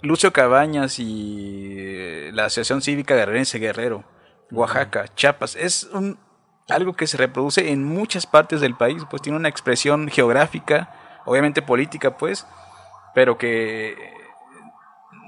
[0.00, 4.04] Lucio Cabañas y eh, la Asociación Cívica Guerrerense Guerrero.
[4.50, 5.54] Oaxaca, Chiapas.
[5.54, 6.18] Es un,
[6.70, 11.60] algo que se reproduce en muchas partes del país, pues tiene una expresión geográfica, obviamente
[11.60, 12.46] política, pues,
[13.14, 13.96] pero que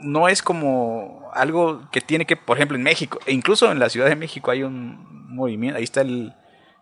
[0.02, 3.88] no es como algo que tiene que, por ejemplo, en México, e incluso en la
[3.88, 6.32] Ciudad de México hay un movimiento, ahí está el,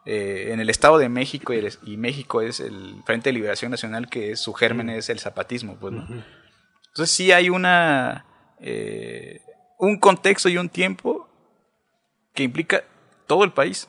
[0.04, 3.70] eh, en el Estado de México y, el- y México es el Frente de Liberación
[3.70, 6.06] Nacional, que es, su germen es el zapatismo, pues, ¿no?
[6.88, 8.26] Entonces sí hay una,
[8.60, 9.40] eh,
[9.78, 11.28] un contexto y un tiempo
[12.34, 12.82] que implica
[13.26, 13.88] todo el país,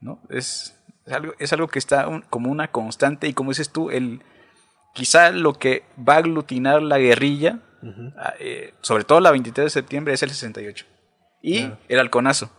[0.00, 0.20] ¿no?
[0.30, 3.90] Es, es algo, es algo que está un- como una constante y como dices tú,
[3.90, 4.22] el,
[4.94, 7.60] quizá lo que va a aglutinar la guerrilla,
[8.16, 10.86] ah, eh, sobre todo la 23 de septiembre, es el 68.
[11.42, 11.78] Y Claro.
[11.88, 12.50] el halconazo.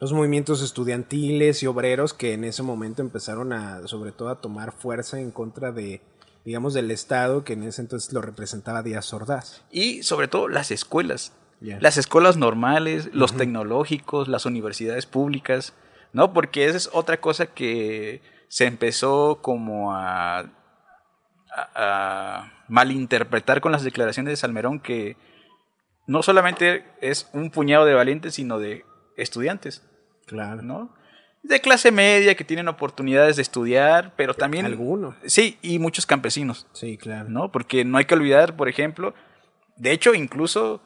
[0.00, 4.72] los movimientos estudiantiles y obreros que en ese momento empezaron a, sobre todo, a tomar
[4.72, 6.00] fuerza en contra de,
[6.46, 9.62] digamos, del Estado, que en ese entonces lo representaba Díaz Ordaz.
[9.70, 11.34] Y sobre todo las escuelas.
[11.60, 15.74] Las escuelas normales, los tecnológicos, las universidades públicas,
[16.14, 16.32] ¿no?
[16.32, 20.46] Porque esa es otra cosa que se empezó como a,
[21.54, 25.16] a- a malinterpretar con las declaraciones de Salmerón, que
[26.06, 28.84] no solamente es un puñado de valientes, sino de
[29.16, 29.82] estudiantes,
[30.26, 30.62] Claro.
[30.62, 30.94] ¿no?
[31.42, 34.66] De clase media que tienen oportunidades de estudiar, pero también...
[34.66, 35.16] Alguno.
[35.24, 36.66] Sí, y muchos campesinos.
[36.72, 37.28] Sí, claro.
[37.30, 37.50] ¿no?
[37.50, 39.14] Porque no hay que olvidar, por ejemplo,
[39.76, 40.82] de hecho, incluso,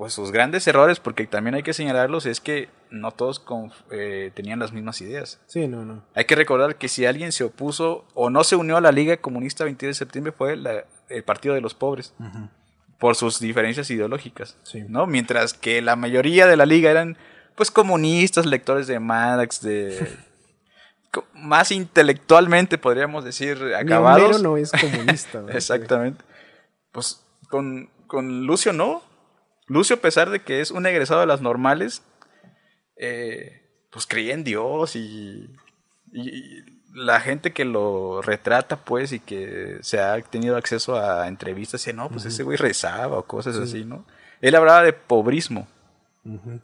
[0.00, 3.44] pues sus grandes errores, porque también hay que señalarlos, es que no todos
[3.90, 5.42] eh, tenían las mismas ideas.
[5.46, 6.02] Sí, no, no.
[6.14, 9.18] Hay que recordar que si alguien se opuso o no se unió a la Liga
[9.18, 12.14] Comunista 22 de septiembre fue la- el Partido de los Pobres,
[12.98, 14.84] por sus diferencias ideológicas, Sí.
[14.88, 15.06] ¿no?
[15.06, 17.18] Mientras que la mayoría de la Liga eran,
[17.54, 19.98] pues, comunistas, lectores de Marx, de...
[21.34, 24.22] más intelectualmente, podríamos decir, acabados.
[24.22, 25.42] Homero no es comunista.
[25.52, 26.24] Exactamente.
[26.90, 29.02] Pues con, con Lucio no.
[29.70, 32.02] Lucio, a pesar de que es un egresado de las normales,
[32.96, 35.48] eh, pues creía en Dios y,
[36.92, 41.92] la gente que lo retrata, pues, y que se ha tenido acceso a entrevistas, dice,
[41.92, 44.04] no, pues ese güey rezaba o cosas así, ¿no?
[44.40, 45.68] Él hablaba de pobrismo.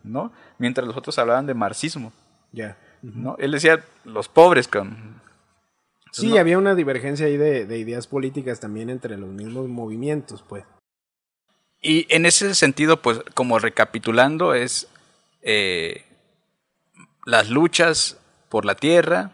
[0.02, 0.32] ¿no?
[0.58, 2.12] Mientras los otros hablaban de marxismo,
[2.50, 2.76] Ya.
[3.02, 3.36] ¿no?
[3.38, 5.20] Él decía, los pobres, con...
[6.10, 6.40] Sí, No.
[6.40, 10.64] había una divergencia ahí de, de ideas políticas también entre los mismos movimientos, pues.
[11.86, 14.88] Y en ese sentido, pues como recapitulando, es
[15.42, 16.04] eh,
[17.24, 18.18] las luchas
[18.48, 19.30] por la tierra,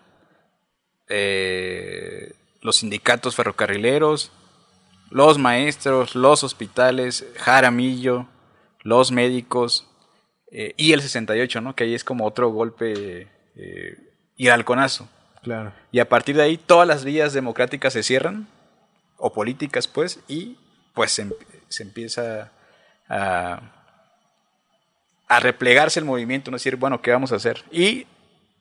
[1.09, 4.33] eh, los sindicatos ferrocarrileros,
[5.09, 8.27] los maestros, los hospitales, Jaramillo,
[8.83, 9.89] los médicos
[10.51, 11.75] eh, y el 68, ¿no?
[11.75, 13.97] Que ahí es como otro golpe eh,
[14.37, 15.09] y halconazo.
[15.43, 15.73] Claro.
[15.91, 18.47] Y a partir de ahí todas las vías democráticas se cierran,
[19.17, 20.59] o políticas pues, y
[20.93, 21.33] pues se, em-
[21.73, 22.53] se empieza
[23.09, 23.61] a,
[25.29, 27.65] a replegarse el movimiento, no decir, bueno, ¿qué vamos a hacer?
[27.73, 28.07] Y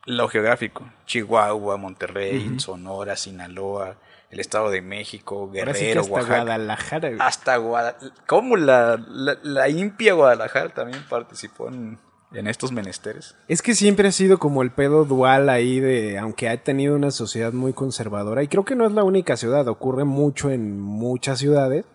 [0.06, 3.98] lo geográfico, Chihuahua, Monterrey, Sonora, Sinaloa,
[4.32, 6.44] el Estado de México, Guerrero, hasta Oaxaca.
[6.44, 7.10] Guadalajara.
[7.10, 7.22] güey.
[7.22, 8.14] Hasta Guadalajara.
[8.26, 12.00] ¿Cómo la, la, la impia Guadalajara también participó en,
[12.34, 13.36] en estos menesteres.
[13.48, 17.12] Es que siempre ha sido como el pedo dual ahí de, aunque ha tenido una
[17.12, 21.40] sociedad muy conservadora, y creo que no es la única ciudad, ocurre mucho en muchas
[21.40, 21.86] ciudades,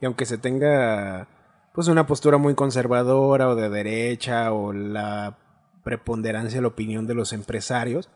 [0.00, 1.28] y aunque se tenga
[1.72, 5.38] pues una postura muy conservadora o de derecha o la
[5.84, 8.10] preponderancia, la opinión de los empresarios,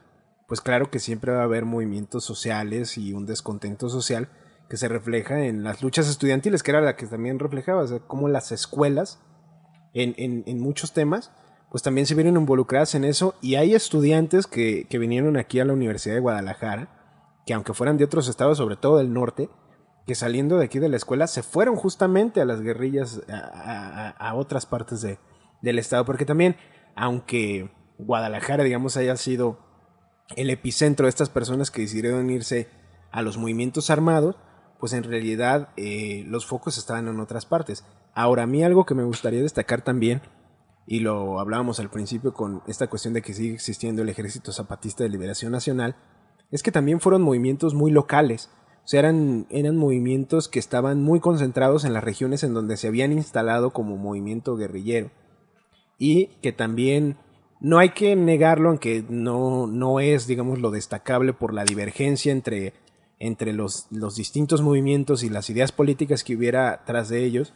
[0.48, 4.28] pues claro que siempre va a haber movimientos sociales y un descontento social
[4.68, 8.00] que se refleja en las luchas estudiantiles, que era la que también reflejaba, o sea,
[8.28, 9.20] las escuelas
[9.94, 11.30] en, en, en muchos temas
[11.72, 13.34] pues también se vieron involucradas en eso.
[13.40, 18.04] Y hay estudiantes que, vinieron aquí a la Universidad de Guadalajara, que aunque fueran de
[18.04, 19.48] otros estados, sobre todo del norte,
[20.06, 24.66] que saliendo de aquí de la escuela se fueron justamente a las guerrillas a, otras
[24.66, 25.18] partes de,
[25.60, 26.56] del estado, porque también,
[26.96, 29.58] aunque Guadalajara, digamos, haya sido
[30.36, 32.68] el epicentro de estas personas que decidieron irse
[33.10, 34.36] a los movimientos armados,
[34.80, 37.84] pues en realidad eh, los focos estaban en otras partes.
[38.14, 40.22] Ahora, a mí algo que me gustaría destacar también
[40.86, 45.04] y lo hablábamos al principio con esta cuestión de que sigue existiendo el Ejército Zapatista
[45.04, 45.96] de Liberación Nacional,
[46.50, 48.50] es que también fueron movimientos muy locales,
[48.84, 52.88] o sea, eran, eran movimientos que estaban muy concentrados en las regiones en donde se
[52.88, 55.10] habían instalado como movimiento guerrillero
[55.98, 57.16] y que también
[57.60, 62.72] no hay que negarlo, aunque no, no es, digamos, lo destacable por la divergencia entre,
[63.20, 67.54] entre los, los distintos movimientos y las ideas políticas que hubiera tras de ellos,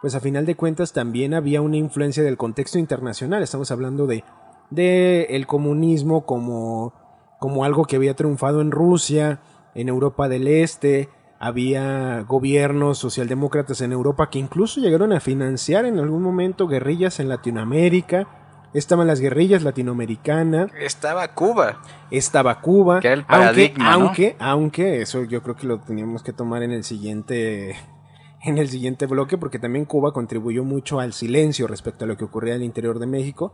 [0.00, 3.42] pues a final de cuentas también había una influencia del contexto internacional.
[3.42, 4.22] Estamos hablando de,
[4.70, 6.94] de el comunismo como,
[7.40, 9.40] como algo que había triunfado en Rusia,
[9.74, 11.08] en Europa del Este,
[11.38, 17.28] había gobiernos socialdemócratas en Europa que incluso llegaron a financiar en algún momento guerrillas en
[17.28, 18.28] Latinoamérica.
[18.74, 20.70] Estaban las guerrillas latinoamericanas.
[20.80, 21.82] Estaba Cuba.
[22.10, 23.00] Estaba Cuba.
[23.00, 26.62] Que era el paradigma, aunque, aunque, aunque, eso yo creo que lo teníamos que tomar
[26.62, 27.76] en el siguiente
[28.44, 32.24] en el siguiente bloque, porque también Cuba contribuyó mucho al silencio respecto a lo que
[32.24, 33.52] ocurría en el interior de México.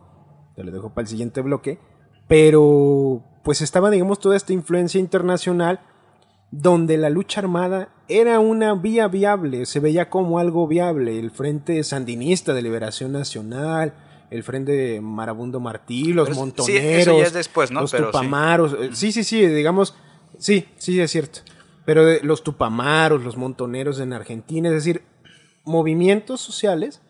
[0.57, 1.78] Te lo dejo para el siguiente bloque.
[2.26, 5.81] Pero, pues estaba, digamos, toda esta influencia internacional
[6.50, 11.18] donde la lucha armada era una vía viable, se veía como algo viable.
[11.18, 13.94] El Frente Sandinista de Liberación Nacional,
[14.30, 17.82] el Frente Marabundo Martí, los montoneros, después, ¿no?
[17.82, 18.76] los tupamaros.
[18.80, 19.94] Eh, sí, sí, sí, digamos,
[20.38, 21.40] sí, sí, es cierto
[21.88, 25.04] pero de los tupamaros, los montoneros en Argentina, es decir,
[25.64, 27.00] movimientos sociales,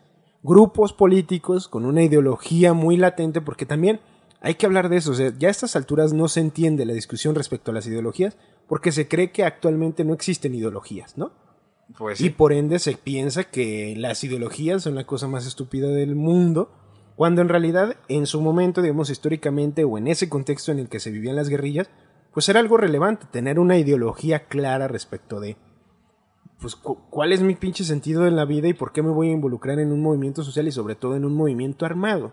[0.45, 3.99] grupos políticos con una ideología muy latente, porque también
[4.41, 7.73] hay que hablar de eso, ya a estas alturas no se entiende la discusión respecto
[7.73, 8.37] a las ideologías,
[8.69, 11.33] porque se cree que actualmente no existen ideologías, ¿no?
[11.97, 16.15] Pues Y por ende se piensa que las ideologías son la cosa más estúpida del
[16.15, 16.71] mundo,
[17.17, 21.01] cuando en realidad en su momento, digamos históricamente, o en ese contexto en el que
[21.01, 21.89] se vivían las guerrillas,
[22.33, 25.57] pues era algo relevante, tener una ideología clara respecto de,
[26.61, 29.33] pues, cuál es mi pinche sentido en la vida y por qué me voy a
[29.33, 32.33] involucrar en un movimiento social y sobre todo en un movimiento armado.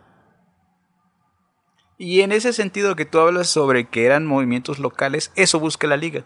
[1.98, 5.98] Y en ese sentido que tú hablas sobre que eran movimientos locales, eso busca la
[5.98, 6.26] liga.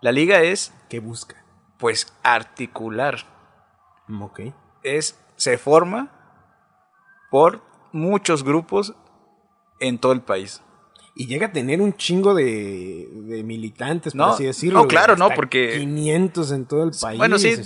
[0.00, 0.72] La liga es...
[0.88, 1.44] ¿Qué busca?
[1.78, 3.18] Pues articular.
[4.20, 4.40] Ok.
[4.82, 6.10] Es, se forma
[7.30, 8.94] por muchos grupos
[9.80, 10.62] en todo el país
[11.20, 14.82] y llega a tener un chingo de, militantes, por así decirlo.
[14.82, 15.78] No, claro, no, porque...
[15.78, 17.18] 500 en todo el país.
[17.18, 17.56] Bueno, sí.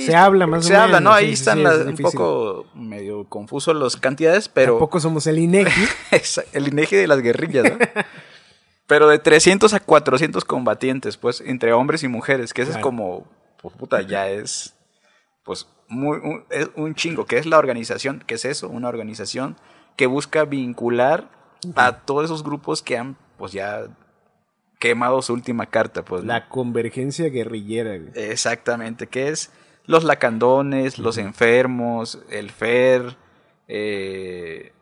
[0.00, 0.88] se habla más se o menos.
[0.90, 1.12] Se habla, ¿no?
[1.12, 4.72] Ahí están un poco medio confusos las cantidades, pero...
[4.72, 5.82] Tampoco somos el INEGI.
[6.54, 7.78] el INEGI de las guerrillas, ¿no?
[8.86, 13.28] pero de 300 a 400 combatientes, pues, entre hombres y mujeres, que eso es como...
[13.60, 14.74] Pues, puta, ya es...
[15.44, 17.26] Pues, muy, un, es un chingo.
[17.26, 18.24] ¿Qué es la organización?
[18.26, 18.70] ¿Qué es eso?
[18.70, 19.58] Una organización
[19.96, 21.37] que busca vincular
[21.74, 23.86] a todos esos grupos que han, pues ya
[24.78, 26.24] quemado su última carta, pues.
[26.24, 27.94] La convergencia guerrillera.
[28.14, 29.50] Exactamente, que es
[29.84, 33.16] los lacandones, los enfermos, el FER,
[33.68, 34.72] eh,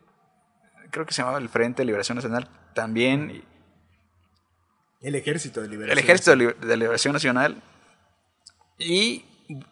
[0.91, 3.43] creo que se llamaba el Frente de Liberación Nacional también.
[5.01, 7.61] El Ejército de Liberación El Ejército de Liberación Nacional.
[8.79, 9.25] Y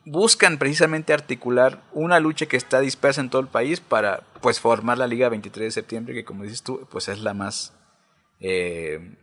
[0.06, 4.98] buscan precisamente articular una lucha que está dispersa en todo el país para pues formar
[4.98, 7.74] la Liga 23 de septiembre, que como dices tú, pues es la más
[8.40, 9.18] eh,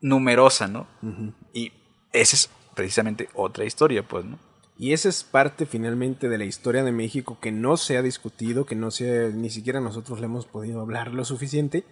[0.00, 0.86] numerosa, ¿no?
[1.52, 1.72] Y
[2.12, 4.38] esa es precisamente otra historia, pues, ¿no?
[4.76, 8.66] Y esa es parte finalmente de la historia de México que no se ha discutido,
[8.66, 11.84] que no se ni siquiera nosotros le hemos podido hablar lo suficiente,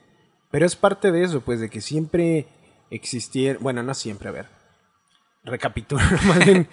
[0.51, 2.47] pero es parte de eso, pues de que siempre
[2.91, 4.49] existieron, bueno, no siempre, a ver,
[5.45, 6.68] recapitulo más bien,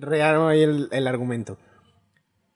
[0.00, 1.58] rearon ahí el, argumento.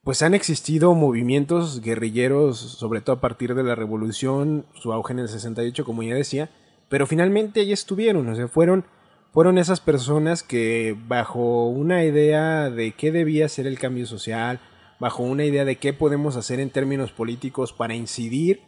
[0.03, 5.21] Pues han existido movimientos guerrilleros, sobre todo a partir de la revolución, su auge en
[5.21, 6.51] el 68, como ya decía,
[6.89, 8.85] pero finalmente ahí estuvieron, o sea, fueron,
[9.33, 14.61] fueron esas personas que bajo una idea de qué debía ser el cambio social,
[15.01, 18.63] bajo una idea de qué podemos hacer en términos políticos para incidir,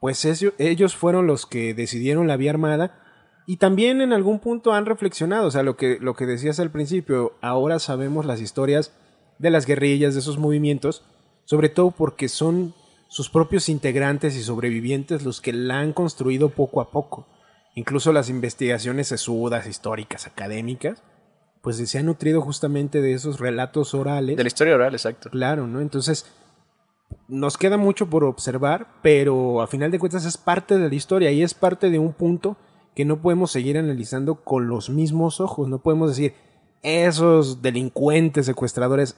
[0.00, 0.24] pues
[0.58, 3.01] ellos fueron los que decidieron la vía armada
[3.46, 6.70] y también en algún punto han reflexionado, o sea, lo que, lo que decías al
[6.70, 8.92] principio, ahora sabemos las historias
[9.38, 11.04] de las guerrillas, de esos movimientos,
[11.44, 12.74] sobre todo porque son
[13.08, 17.26] sus propios integrantes y sobrevivientes los que la han construido poco a poco.
[17.74, 21.02] Incluso las investigaciones sesudas, históricas, académicas,
[21.62, 24.36] pues se han nutrido justamente de esos relatos orales.
[24.36, 25.30] De la historia oral, exacto.
[25.30, 25.80] Claro, ¿no?
[25.80, 26.26] Entonces,
[27.28, 31.30] nos queda mucho por observar, pero a final de cuentas es parte de la historia
[31.32, 32.56] y es parte de un punto
[32.94, 35.68] que no podemos seguir analizando con los mismos ojos.
[35.68, 36.34] No podemos decir,
[36.82, 39.16] esos delincuentes, secuestradores.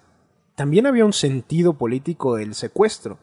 [0.55, 3.19] También había un sentido político del secuestro.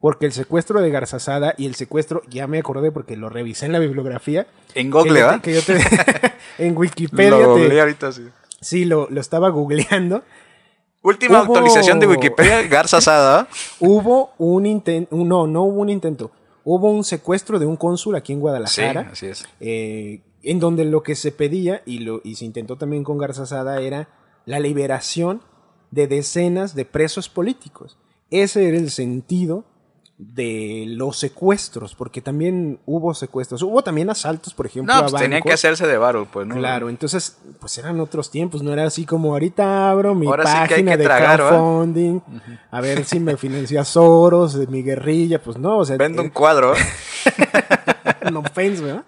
[0.00, 3.72] Porque el secuestro de Garzazada y el secuestro, ya me acordé porque lo revisé en
[3.72, 4.46] la bibliografía.
[4.74, 5.42] En Google, ¿verdad?
[6.58, 7.30] en Wikipedia.
[7.30, 8.28] Lo ahorita, sí.
[8.60, 10.22] Sí, lo, estaba googleando.
[11.02, 13.48] Última actualización de Wikipedia, Garzazada.
[13.80, 16.30] hubo un intento, no, no hubo un intento.
[16.70, 19.04] Hubo un secuestro de un cónsul aquí en Guadalajara.
[19.04, 19.48] Sí, así es.
[19.58, 23.80] Eh, en donde lo que se pedía, y, lo, y se intentó también con Garzazada,
[23.80, 24.10] era
[24.44, 25.40] la liberación
[25.90, 27.96] de decenas de presos políticos.
[28.30, 29.64] Ese era el sentido
[30.18, 34.92] de los secuestros, porque también hubo secuestros, hubo también asaltos, por ejemplo.
[34.92, 36.56] No, pues tenían que hacerse de varo, pues, ¿no?
[36.56, 41.04] Claro, entonces, pues eran otros tiempos, no era así como ahorita abro mi página de
[41.04, 42.20] crowdfunding,
[42.68, 45.96] a ver si me financia Soros, de mi guerrilla, pues no, o sea.
[45.96, 46.74] Vendo un cuadro.
[48.32, 49.04] no offense, ¿verdad?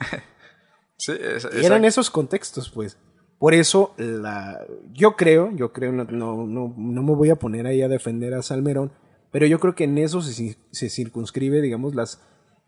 [0.96, 1.12] Sí,
[1.60, 2.96] eran esos contextos, pues.
[3.40, 4.60] Por eso, la,
[4.92, 8.34] yo creo, yo creo, no, no, no, no me voy a poner ahí a defender
[8.34, 8.92] a Salmerón,
[9.30, 12.20] pero yo creo que en eso se, circunscribe, digamos, las,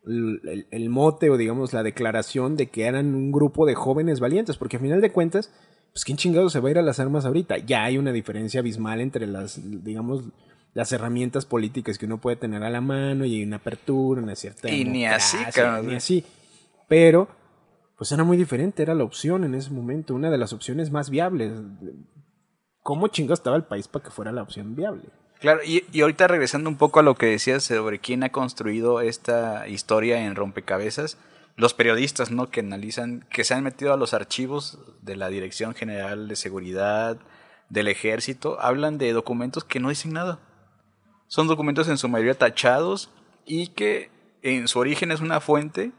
[0.07, 4.77] el, mote o, digamos, la declaración de que eran un grupo de jóvenes valientes, porque
[4.77, 5.51] a final de cuentas,
[5.93, 7.59] pues quién chingado se va a ir a las armas ahorita.
[7.59, 10.25] Ya hay una diferencia abismal entre las, digamos,
[10.73, 14.37] las herramientas políticas que uno puede tener a la mano y hay una apertura, una
[14.37, 14.71] cierta...
[14.71, 15.89] Y ni así, cabrón.
[15.89, 16.25] Ni así.
[16.89, 17.29] Pero,
[17.99, 21.11] pues era muy diferente, era la opción en ese momento, una de las opciones más
[21.11, 21.53] viables.
[22.83, 25.11] ¿Cómo chingado estaba el país para que fuera la opción viable?
[25.43, 29.66] Claro, y, ahorita regresando un poco a lo que decías sobre quién ha construido esta
[29.66, 31.18] historia en rompecabezas,
[31.57, 32.49] los periodistas, ¿no?
[32.49, 37.18] Que analizan, que se han metido a los archivos de la Dirección General de Seguridad,
[37.70, 40.38] del Ejército, hablan de documentos que no dicen nada.
[41.26, 43.11] Son documentos en su mayoría tachados
[43.45, 44.11] y que
[44.43, 45.90] en su origen es una fuente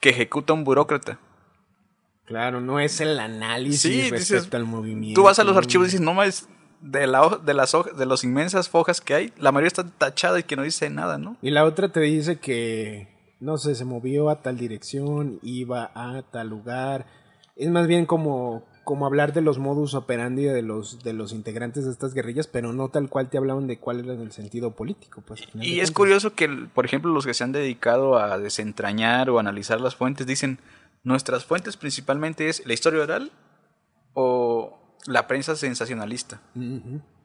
[0.00, 1.18] que ejecuta un burócrata.
[2.24, 5.20] Claro, no es el análisis respecto al movimiento.
[5.20, 6.48] Tú vas a los archivos y dices, no más,
[6.84, 10.42] de, la, de las de las inmensas fojas que hay, la mayoría está tachada y
[10.42, 11.36] que no dice nada, ¿no?
[11.40, 13.08] Y la otra te dice que,
[13.40, 17.06] no sé, se movió a tal dirección, iba a tal lugar.
[17.56, 21.86] Es más bien como, como hablar de los modus operandi de los, de los integrantes
[21.86, 25.22] de estas guerrillas, pero no tal cual te hablaban de cuál era el sentido político.
[25.26, 29.38] Pues, y es curioso que, por ejemplo, los que se han dedicado a desentrañar o
[29.38, 30.58] analizar las fuentes dicen,
[31.02, 33.32] nuestras fuentes principalmente es la historia oral
[34.12, 36.40] o la prensa sensacionalista,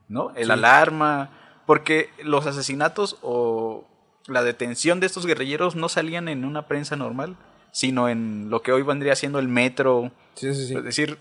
[0.07, 0.31] ¿no?
[0.35, 1.31] El alarma,
[1.65, 3.87] porque los asesinatos o
[4.27, 7.37] la detención de estos guerrilleros no salían en una prensa normal,
[7.71, 10.11] sino en lo que hoy vendría siendo el metro.
[10.35, 10.75] Sí, sí, sí.
[10.75, 11.17] Es decir,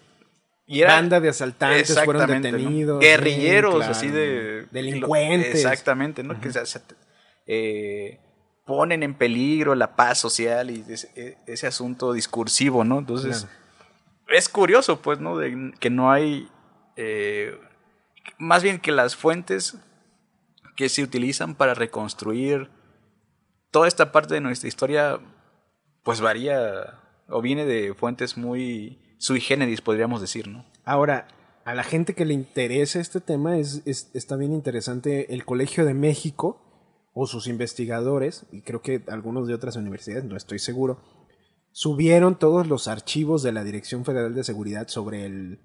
[0.66, 3.00] y era, banda de asaltantes fueron detenidos.
[3.00, 4.66] Guerrilleros, así de...
[4.70, 5.54] Delincuentes.
[5.54, 6.40] Exactamente, ¿no?
[6.40, 6.62] Que se,
[7.46, 8.20] eh,
[8.66, 12.98] ponen en peligro la paz social y ese, ese asunto discursivo, ¿no?
[12.98, 13.46] Entonces
[14.28, 15.36] es curioso, pues, ¿no?
[15.36, 16.48] De que no hay.
[16.96, 17.58] Eh,
[18.38, 19.78] más bien que las fuentes
[20.76, 22.70] que se utilizan para reconstruir
[23.70, 25.18] toda esta parte de nuestra historia,
[26.02, 30.64] pues varía o viene de fuentes muy sui generis, podríamos decir, ¿no?
[30.84, 31.28] Ahora,
[31.64, 35.94] a la gente que le interesa este tema es, está bien interesante el Colegio de
[35.94, 36.62] México
[37.12, 41.00] o sus investigadores, y creo que algunos de otras universidades, no estoy seguro,
[41.72, 45.60] subieron todos los archivos de la Dirección Federal de Seguridad sobre el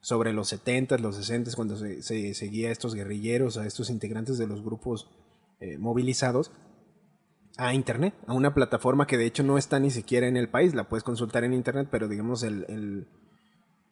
[0.00, 4.46] sobre los 70 los 60 cuando se, seguía a estos guerrilleros, a estos integrantes de
[4.46, 5.10] los grupos
[5.58, 6.52] eh, movilizados,
[7.56, 10.74] a Internet, a una plataforma que de hecho no está ni siquiera en el país,
[10.74, 13.06] la puedes consultar en Internet, pero digamos el,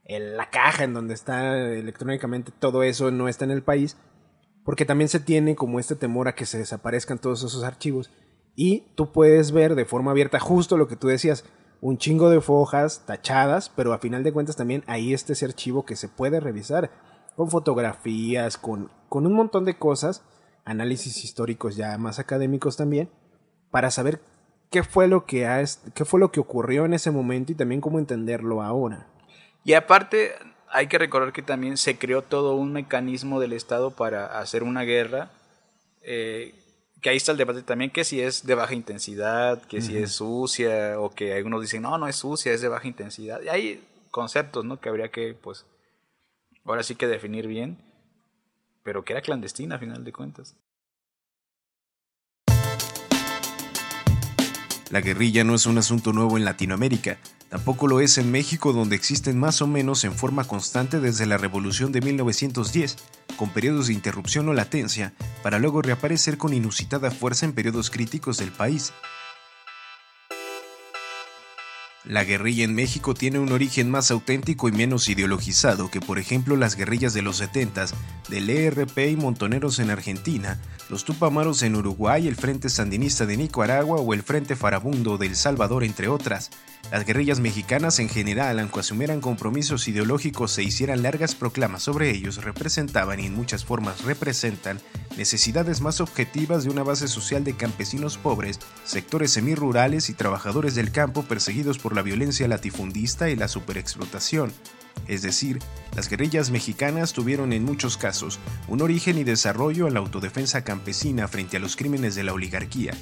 [0.07, 3.97] el, la caja en donde está electrónicamente todo eso no está en el país,
[4.65, 8.11] porque también se tiene como este temor a que se desaparezcan todos esos archivos
[8.57, 11.45] y tú puedes ver de forma abierta justo lo que tú decías,
[11.81, 15.85] un chingo de fojas tachadas, pero a final de cuentas también ahí está ese archivo
[15.85, 16.91] que se puede revisar
[17.37, 20.23] con fotografías, con, con un montón de cosas,
[20.65, 23.11] análisis históricos ya más académicos también,
[23.71, 24.21] para saber
[24.71, 25.63] qué fue lo que, ha,
[25.95, 29.07] qué fue lo que ocurrió en ese momento y también cómo entenderlo ahora.
[29.65, 30.33] Y aparte,
[30.71, 34.83] hay que recordar que también se creó todo un mecanismo del Estado para hacer una
[34.83, 35.31] guerra.
[36.03, 36.55] Eh,
[37.05, 40.13] que ahí está el debate también, que si es de baja intensidad, que si es
[40.13, 43.43] sucia, o que algunos dicen, no, no es sucia, es de baja intensidad.
[43.43, 44.81] Y hay conceptos, ¿no?
[44.81, 45.67] Que habría que, pues,
[46.65, 47.77] ahora sí que definir bien,
[48.83, 50.57] pero que era clandestina a final de cuentas.
[54.91, 57.19] La guerrilla no es un asunto nuevo en Latinoamérica,
[57.55, 61.37] tampoco lo es en México donde existen más o menos en forma constante desde la
[61.37, 62.97] Revolución de 1910,
[63.37, 68.39] con periodos de interrupción o latencia, para luego reaparecer con inusitada fuerza en periodos críticos
[68.39, 68.93] del país.
[72.03, 76.57] La guerrilla en México tiene un origen más auténtico y menos ideologizado que por ejemplo
[76.57, 77.87] las guerrillas de los 70
[78.31, 84.01] del ERP y montoneros en Argentina, los Tupamaros en Uruguay, el Frente Sandinista de Nicaragua
[84.01, 86.51] o el Frente Farabundo de El Salvador, entre otras.
[86.95, 92.45] Las guerrillas mexicanas en general, aunque asumieran compromisos ideológicos e hicieran largas proclamas sobre ellos,
[92.45, 94.79] representaban y en muchas formas representan
[95.17, 100.93] necesidades más objetivas de una base social de campesinos pobres, sectores semirurales y trabajadores del
[100.93, 104.53] campo perseguidos por la violencia latifundista y la superexplotación.
[105.09, 105.59] Es decir,
[105.97, 108.39] las guerrillas mexicanas tuvieron en muchos casos
[108.69, 112.93] un origen y desarrollo en la autodefensa campesina frente a los crímenes de la oligarquía.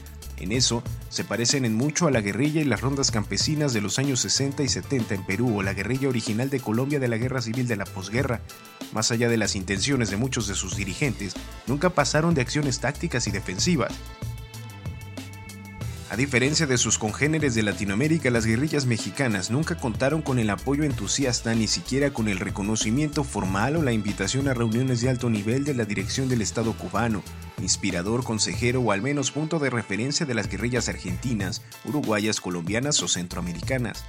[0.42, 4.00] En eso, se parecen en mucho a la guerrilla y las rondas campesinas de los
[4.00, 7.40] años 60 y 70 en Perú o la guerrilla original de Colombia de la guerra
[7.40, 8.40] civil de la posguerra.
[8.92, 11.34] Más allá de las intenciones de muchos de sus dirigentes,
[11.68, 13.92] nunca pasaron de acciones tácticas y defensivas.
[16.12, 20.84] A diferencia de sus congéneres de Latinoamérica, las guerrillas mexicanas nunca contaron con el apoyo
[20.84, 25.64] entusiasta ni siquiera con el reconocimiento formal o la invitación a reuniones de alto nivel
[25.64, 27.22] de la dirección del Estado cubano,
[27.62, 33.08] inspirador, consejero o al menos punto de referencia de las guerrillas argentinas, uruguayas, colombianas o
[33.08, 34.04] centroamericanas.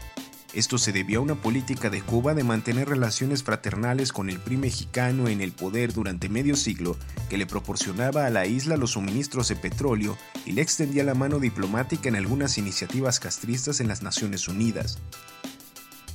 [0.54, 4.58] Esto se debió a una política de Cuba de mantener relaciones fraternales con el PRI
[4.58, 6.96] mexicano en el poder durante medio siglo,
[7.28, 11.40] que le proporcionaba a la isla los suministros de petróleo y le extendía la mano
[11.40, 15.00] diplomática en algunas iniciativas castristas en las Naciones Unidas.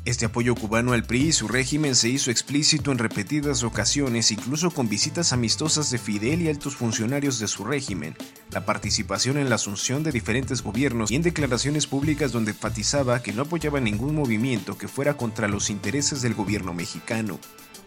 [0.04, 4.70] Este apoyo cubano al PRI y su régimen se hizo explícito en repetidas ocasiones, incluso
[4.70, 8.16] con visitas amistosas de Fidel y altos funcionarios de su régimen,
[8.50, 13.32] la participación en la asunción de diferentes gobiernos y en declaraciones públicas donde enfatizaba que
[13.32, 17.38] no apoyaba ningún movimiento que fuera contra los intereses del gobierno mexicano.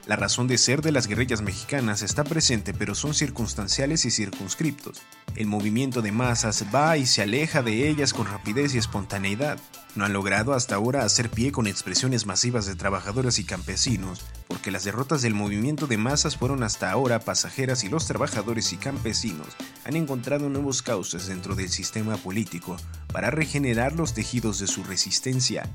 [0.07, 5.01] La razón de ser de las guerrillas mexicanas está presente pero son circunstanciales y circunscriptos.
[5.35, 9.59] El movimiento de masas va y se aleja de ellas con rapidez y espontaneidad.
[9.95, 14.71] No han logrado hasta ahora hacer pie con expresiones masivas de trabajadores y campesinos, porque
[14.71, 19.47] las derrotas del movimiento de masas fueron hasta ahora pasajeras y los trabajadores y campesinos
[19.85, 22.77] han encontrado nuevos cauces dentro del sistema político
[23.11, 25.69] para regenerar los tejidos de su resistencia.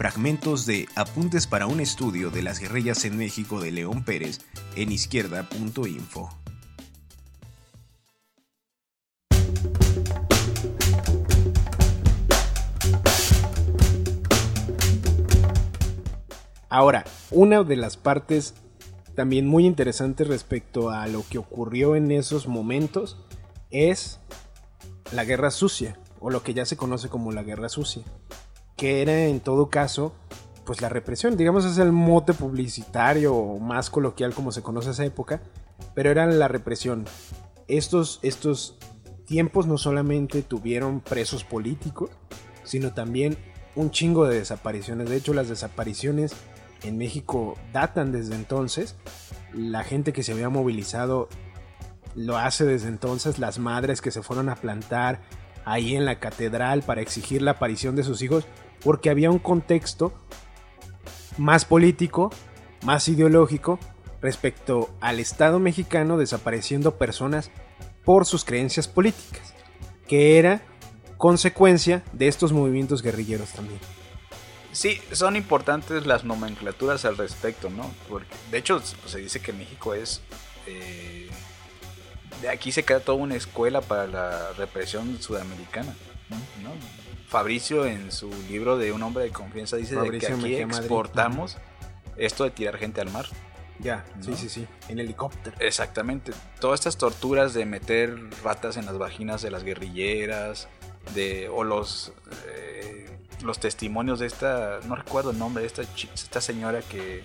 [0.00, 4.38] Fragmentos de Apuntes para un estudio de las guerrillas en México de León Pérez
[4.74, 6.30] en izquierda.info.
[16.70, 18.54] Ahora, una de las partes
[19.14, 23.18] también muy interesantes respecto a lo que ocurrió en esos momentos
[23.70, 24.18] es
[25.12, 28.02] la guerra sucia, o lo que ya se conoce como la guerra sucia,
[28.80, 30.14] que era en todo caso
[30.64, 34.92] pues la represión, digamos es el mote publicitario o más coloquial como se conoce a
[34.92, 35.42] esa época,
[35.94, 37.04] pero era la represión.
[37.68, 38.78] Estos, estos
[39.26, 42.08] tiempos no solamente tuvieron presos políticos,
[42.64, 43.36] sino también
[43.74, 45.10] un chingo de desapariciones.
[45.10, 46.32] De hecho, las desapariciones
[46.82, 48.96] en México datan desde entonces.
[49.52, 51.28] La gente que se había movilizado
[52.14, 53.38] lo hace desde entonces.
[53.38, 55.20] Las madres que se fueron a plantar
[55.64, 58.46] ahí en la catedral para exigir la aparición de sus hijos,
[58.84, 60.12] porque había un contexto
[61.38, 62.30] más político,
[62.82, 63.78] más ideológico
[64.20, 67.50] respecto al Estado mexicano desapareciendo personas
[68.04, 69.54] por sus creencias políticas,
[70.06, 70.62] que era
[71.16, 73.80] consecuencia de estos movimientos guerrilleros también.
[74.72, 77.90] Sí, son importantes las nomenclaturas al respecto, ¿no?
[78.08, 80.22] Porque, de hecho, se dice que México es...
[80.66, 81.28] Eh,
[82.40, 85.94] de aquí se crea toda una escuela para la represión sudamericana,
[86.62, 86.70] ¿no?
[87.30, 91.58] Fabricio en su libro de Un hombre de confianza dice de que aquí exportamos
[92.16, 93.26] esto de tirar gente al mar.
[93.78, 95.56] Ya, sí, sí, sí, en helicóptero.
[95.60, 96.32] Exactamente.
[96.58, 100.68] Todas estas torturas de meter ratas en las vaginas de las guerrilleras,
[101.14, 102.12] de o los
[102.48, 107.22] eh, los testimonios de esta, no recuerdo el nombre de esta, esta señora que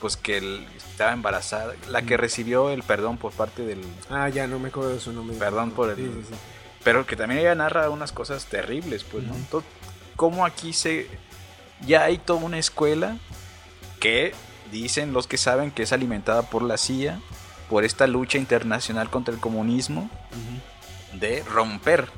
[0.00, 2.20] pues que estaba embarazada, la que mm.
[2.20, 3.80] recibió el perdón por parte del...
[4.08, 5.36] Ah, ya, no me acuerdo de su nombre.
[5.36, 6.24] Perdón por el...
[6.82, 9.34] Pero que también ella narra unas cosas terribles, pues, ¿no?
[10.16, 11.08] como aquí se...
[11.86, 13.16] Ya hay toda una escuela
[14.00, 14.34] que
[14.70, 17.20] dicen los que saben que es alimentada por la CIA,
[17.70, 20.10] por esta lucha internacional contra el comunismo,
[21.14, 22.08] de romper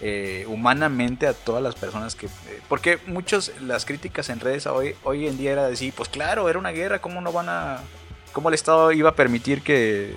[0.00, 2.26] eh, humanamente a todas las personas que...
[2.26, 6.48] eh, porque muchos, las críticas en redes hoy, hoy en día era decir, pues claro,
[6.48, 7.80] era una guerra, ¿cómo no van a...
[8.32, 10.16] ¿Cómo el Estado iba a permitir que,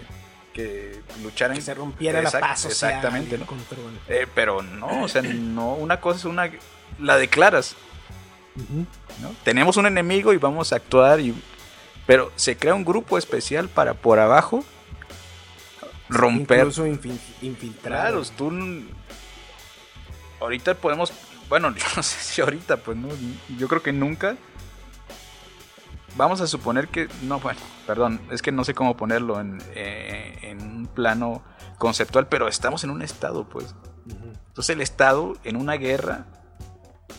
[0.57, 1.55] que lucharan?
[1.55, 3.47] Que se rompiera Exact- la paz social, Exactamente, el ¿no?
[3.47, 3.99] control.
[4.07, 6.51] Eh, pero no, o sea, no, una cosa es una...
[6.99, 7.75] La declaras.
[9.43, 11.33] Tenemos un enemigo y vamos a actuar, y,
[12.07, 14.63] pero se crea un grupo especial para por abajo
[16.09, 16.59] romper.
[16.59, 18.21] Incluso infil- infiltrado.
[18.23, 18.51] Claro, tú...
[20.39, 21.13] Ahorita podemos...
[21.49, 23.09] Bueno, yo no sé si ahorita, pues no,
[23.57, 24.35] yo creo que nunca.
[26.15, 27.07] Vamos a suponer que...
[27.23, 31.43] No, bueno, perdón, es que no sé cómo ponerlo en, eh, en un plano
[31.77, 33.75] conceptual, pero estamos en un estado, pues.
[34.47, 36.25] Entonces el Estado en una guerra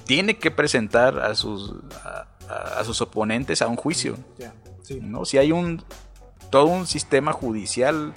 [0.04, 1.74] tiene que presentar a sus,
[2.04, 4.16] a, a- a sus oponentes a un juicio.
[4.82, 4.98] Sí.
[5.02, 5.24] ¿no?
[5.24, 5.84] Si hay un
[6.50, 8.14] todo un sistema judicial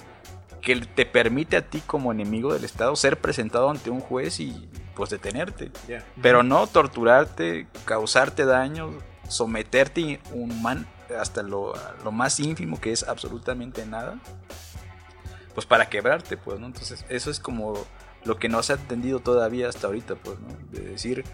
[0.62, 4.68] que te permite a ti como enemigo del Estado ser presentado ante un juez y
[4.96, 5.70] pues detenerte.
[6.22, 8.90] Pero no torturarte, causarte daño,
[9.32, 10.86] someterte human,
[11.18, 11.74] hasta lo,
[12.04, 14.20] lo más ínfimo que es absolutamente nada.
[15.54, 16.66] Pues para quebrarte, pues, ¿no?
[16.66, 17.74] Entonces, eso es como
[18.24, 20.38] lo que no se ha entendido todavía hasta ahorita, pues.
[20.70, 21.24] De decir,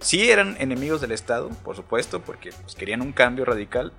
[0.00, 3.92] sí eran enemigos del Estado, por supuesto, porque pues, querían un cambio radical,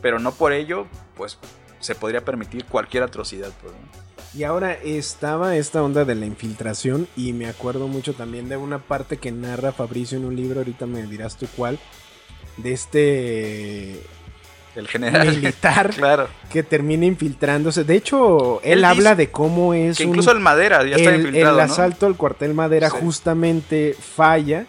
[0.00, 0.86] pero no por ello,
[1.16, 1.38] pues,
[1.80, 3.74] se podría permitir cualquier atrocidad, pues.
[4.32, 8.78] Y ahora estaba esta onda de la infiltración y me acuerdo mucho también de una
[8.78, 11.80] parte que narra Fabricio en un libro, ahorita me dirás tú cuál,
[12.62, 14.00] de este
[14.76, 15.28] El general.
[15.28, 16.28] militar claro.
[16.52, 17.84] que termina infiltrándose.
[17.84, 20.96] De hecho, él, Él habla dice de cómo es Que un- incluso el Madera ya
[20.96, 21.72] está el, infiltrado, el ¿no?
[21.72, 22.96] asalto al cuartel Madera Sí.
[23.00, 24.66] justamente falla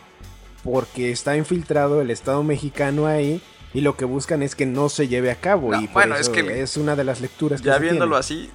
[0.63, 3.41] porque está infiltrado el Estado mexicano ahí
[3.73, 5.71] y lo que buscan es que no se lleve a cabo.
[5.71, 7.79] No, y por bueno, eso es que- es una de las lecturas que Ya se
[7.81, 8.45] viéndolo tiene.
[8.45, 8.49] así,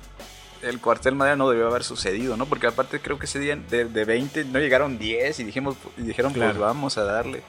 [0.63, 2.47] el cuartel Madera no debió haber sucedido, ¿no?
[2.47, 6.03] Porque aparte creo que ese día de, de 20 no llegaron 10 y, dijimos, y
[6.03, 6.53] dijeron, Claro.
[6.53, 7.43] pues vamos a darle.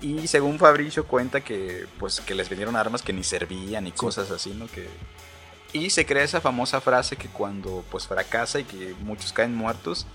[0.00, 4.30] Y según Fabricio cuenta que pues que les vendieron armas que ni servían y cosas
[4.30, 4.66] así, ¿no?
[4.66, 4.88] Que
[5.72, 10.06] y se crea esa famosa frase que cuando pues fracasa y que muchos caen muertos,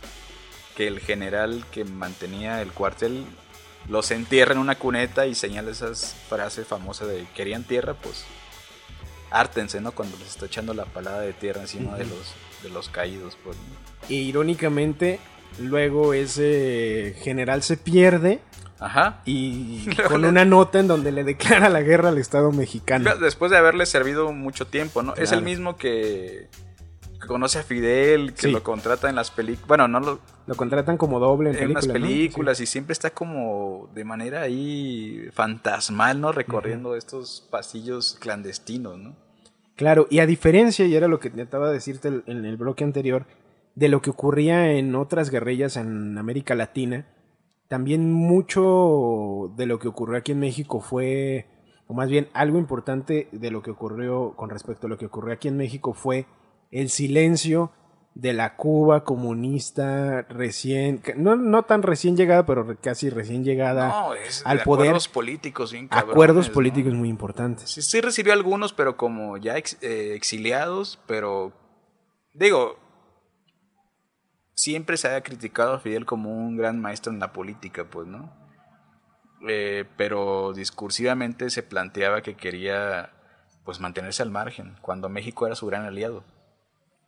[0.78, 3.26] que el general que mantenía el cuartel
[3.90, 8.24] los entierra en una cuneta y señala esas frases famosas de querían tierra, pues
[9.32, 9.92] hártense, ¿no?
[9.92, 13.56] Cuando les está echando la palada de tierra encima de los de los caídos, pues.
[13.58, 14.14] ¿no?
[14.16, 15.20] Irónicamente,
[15.60, 18.42] luego ese general se pierde
[18.80, 19.22] Ajá.
[19.26, 23.16] y con una nota en donde le declara la guerra al Estado mexicano.
[23.18, 25.16] Después de haberle servido mucho tiempo, ¿no?
[25.16, 26.50] Es el mismo que,
[27.22, 28.52] que conoce a Fidel, que Sí.
[28.52, 29.68] lo contrata en las películas.
[29.68, 30.20] Bueno, no lo,
[30.50, 32.08] Lo contratan como doble en, en las películas, ¿no?
[32.08, 36.32] películas y siempre está como de manera ahí fantasmal, ¿no?
[36.32, 39.16] Recorriendo estos pasillos clandestinos, ¿no?
[39.76, 43.26] Claro, y a diferencia, y era lo que intentaba decirte el- en el bloque anterior,
[43.76, 47.06] de lo que ocurría en otras guerrillas en América Latina,
[47.68, 51.46] también mucho de lo que ocurrió aquí en México fue,
[51.88, 55.34] o más bien algo importante de lo que ocurrió con respecto a lo que ocurrió
[55.34, 56.26] aquí en México fue
[56.72, 57.72] el silencio
[58.16, 64.14] de la Cuba comunista recién, no, no tan recién llegada, pero casi recién llegada, No,
[64.14, 66.54] es al de poder, acuerdos políticos bien cabrones, acuerdos ¿no?
[66.54, 67.70] políticos muy importantes.
[67.70, 71.54] Sí, sí recibió algunos, pero como ya ex- eh, exiliados, pero
[72.34, 72.78] digo,
[74.54, 78.34] siempre se ha criticado a Fidel como un gran maestro en la política, pues, ¿no?
[79.48, 83.12] Eh, pero discursivamente se planteaba que quería,
[83.64, 86.26] pues, mantenerse al margen, cuando México era su gran aliado,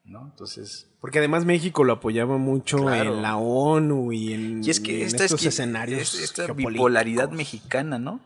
[0.03, 0.23] ¿no?
[0.25, 3.15] Entonces, Porque además México lo apoyaba mucho Claro.
[3.15, 6.01] en la ONU y en, y es que en esta, estos es que- escenarios.
[6.15, 8.19] es- esta bipolaridad mexicana, ¿no?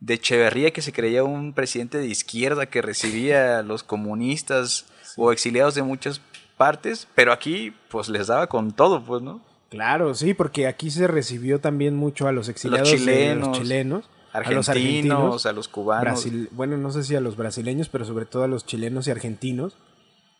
[0.00, 5.32] De Echeverría que se creía un presidente de izquierda que recibía a los comunistas o
[5.32, 6.20] exiliados de muchas
[6.56, 9.40] partes, pero aquí pues les daba con todo, pues, ¿no?
[9.70, 14.38] Claro, sí, porque aquí se recibió también mucho a los exiliados chilenos, los chilenos, a
[14.38, 16.02] los Argentinos, argentinos, a los cubanos.
[16.04, 19.10] Brasil- bueno, no sé si a los brasileños, pero sobre todo a los chilenos y
[19.10, 19.76] argentinos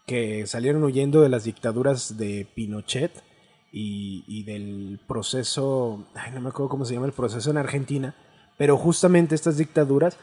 [0.08, 3.12] que salieron huyendo de las dictaduras de Pinochet
[3.70, 8.14] y, y del proceso, ay, no me acuerdo cómo se llama el proceso en Argentina,
[8.56, 10.16] pero justamente estas dictaduras,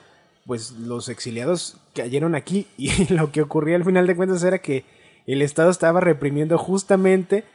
[0.48, 4.86] pues los exiliados cayeron aquí y lo que ocurría al final de cuentas era que
[5.28, 7.46] el Estado estaba reprimiendo justamente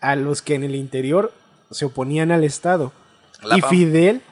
[0.00, 1.32] a los que en el interior
[1.72, 2.92] se oponían al Estado.
[3.42, 4.22] La y Fidel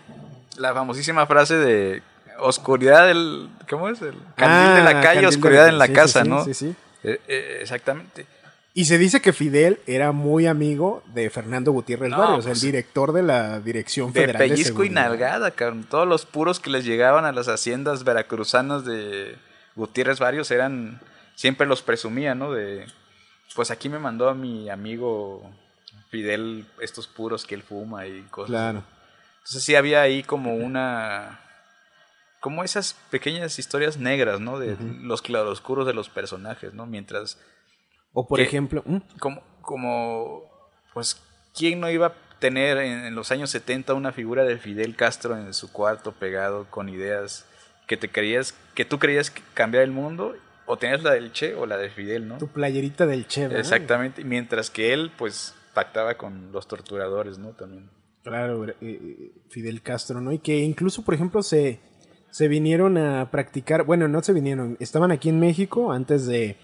[0.58, 2.02] La famosísima frase de
[2.38, 3.48] oscuridad del...
[3.68, 4.00] ¿Cómo es?
[4.00, 6.28] El candil Ah, de la calle, candil de oscuridad en la sí, sí, casa, sí,
[6.28, 6.44] ¿no?
[6.44, 6.74] sí, sí.
[7.04, 8.26] Eh, eh, exactamente.
[8.74, 12.70] Y se dice que Fidel era muy amigo de Fernando Gutiérrez No, Barrios, pues, el
[12.70, 15.08] director de la Dirección De Federal de, pellizco y Seguridad.
[15.08, 15.84] nalgada, cabrón.
[15.88, 19.36] Todos los puros que les llegaban a las haciendas veracruzanas de,
[19.78, 21.00] Gutiérrez varios eran,
[21.34, 22.52] siempre los presumía, ¿no?
[22.52, 22.86] De,
[23.54, 25.50] pues aquí me mandó a mi amigo
[26.10, 28.50] Fidel estos puros que él fuma y cosas.
[28.50, 28.84] Claro.
[29.38, 31.40] Entonces sí había ahí como una...
[32.40, 34.58] Como esas pequeñas historias negras, ¿no?
[34.58, 36.86] De los claroscuros de los personajes, ¿no?
[36.86, 37.38] Mientras...
[38.12, 38.98] O por ejemplo, ¿mm?
[39.18, 40.42] Como, como...
[40.94, 41.20] Pues,
[41.56, 45.36] ¿quién no iba a tener en, en los años 70 una figura de Fidel Castro
[45.36, 47.46] en su cuarto pegado con ideas
[47.86, 50.36] que te creías, que tú creías cambiar el mundo?
[50.66, 52.36] O tenías la del Che o la de Fidel, ¿no?
[52.36, 53.58] tu playerita del Che, ¿verdad?
[53.58, 57.50] Exactamente, mientras que él, pues, pactaba con los torturadores, ¿no?
[57.50, 57.88] También.
[58.22, 60.32] Claro, eh, eh, Fidel Castro, ¿no?
[60.32, 61.80] Y que incluso, por ejemplo, se,
[62.30, 66.56] se vinieron a practicar, bueno, no se vinieron, estaban aquí en México antes de,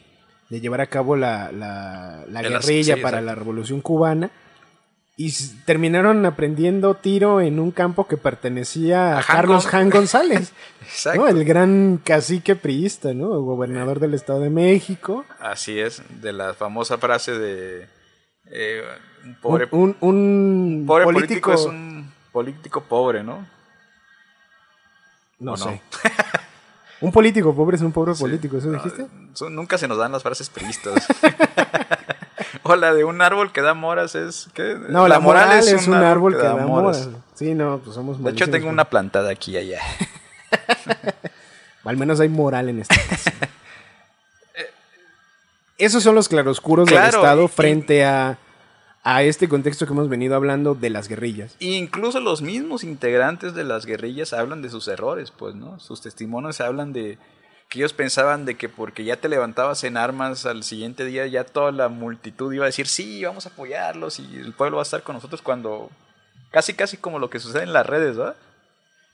[0.51, 4.31] de llevar a cabo la, la, la En las- guerrilla sí, para la Revolución Cubana.
[5.17, 5.33] Y
[5.65, 10.53] terminaron aprendiendo tiro en un campo que pertenecía a, Carlos Han González.
[11.15, 11.29] ¿no?
[11.29, 13.29] El gran cacique priista, ¿no?
[13.43, 15.25] Gobernador del Estado de México.
[15.39, 17.87] Así es, de la famosa frase de
[18.51, 18.83] eh,
[19.23, 23.47] un Un, pobre, un, un pobre político, político, es un político pobre, ¿no?
[25.45, 25.65] No ¿o no?
[25.65, 25.83] sé.
[27.01, 29.07] un político pobre es un pobre político, ¿eso dijiste?
[29.35, 31.07] Son- nunca se nos dan las frases priistas.
[32.63, 34.77] o la de un árbol que da moras es ¿qué?
[34.89, 37.09] No, la, moral, es, un árbol que, da moras.
[37.35, 39.81] Sí, no, pues somos De hecho tengo con- una plantada aquí y allá.
[41.85, 43.33] Al menos hay moral en esta casa.
[45.77, 48.39] Esos son los claroscuros del Estado y- frente a,
[49.05, 51.55] a este contexto que hemos venido hablando de las guerrillas.
[51.59, 55.79] Y incluso los mismos integrantes de las guerrillas hablan de sus errores, pues, ¿no?
[55.79, 57.19] Sus testimonios hablan de
[57.69, 61.45] que ellos pensaban de que porque ya te levantabas en armas al siguiente día ya
[61.45, 64.85] toda la multitud iba a decir, sí, vamos a apoyarlos y el pueblo va a
[64.85, 65.91] estar con nosotros cuando
[66.51, 68.37] casi casi como lo que sucede en las redes, ¿verdad?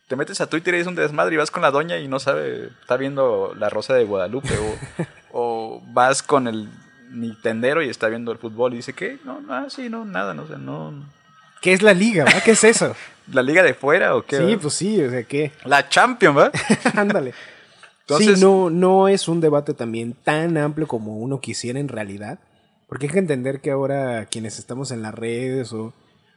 [0.06, 2.20] Te metes a Twitter y es un desmadre y vas con la doña y no
[2.20, 4.76] sabe, está viendo la Rosa de Guadalupe o,
[5.32, 6.68] o vas con el
[7.10, 9.18] Nintendero y está viendo el fútbol y dice, ¿qué?
[9.24, 10.92] No, ah, sí, no, nada, no, o sea, no...
[11.60, 12.24] ¿Qué es la liga?
[12.24, 12.40] ¿va?
[12.44, 12.94] ¿Qué es eso?
[13.32, 14.38] ¿La liga de fuera o qué?
[14.38, 15.52] sí, pues sí, o sea, ¿qué?
[15.64, 16.52] La Champions, ¿verdad?
[16.96, 17.34] Ándale.
[18.02, 22.38] Entonces- sí, no, no es un debate también tan amplio como uno quisiera en realidad.
[22.88, 25.92] Porque hay que entender que ahora quienes estamos en las redes o,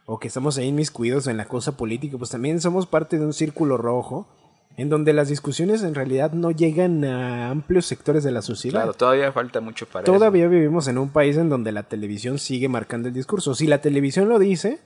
[0.05, 3.33] o que estamos ahí inmiscuidos en la cosa política, pues también somos parte de un
[3.33, 4.27] círculo rojo
[4.75, 8.81] en donde las discusiones en realidad no llegan a amplios sectores de la sociedad.
[8.81, 10.13] Claro, todavía falta mucho para eso.
[10.13, 13.53] Todavía vivimos en un país en donde la televisión sigue marcando el discurso.
[13.53, 14.79] Si la televisión lo dice,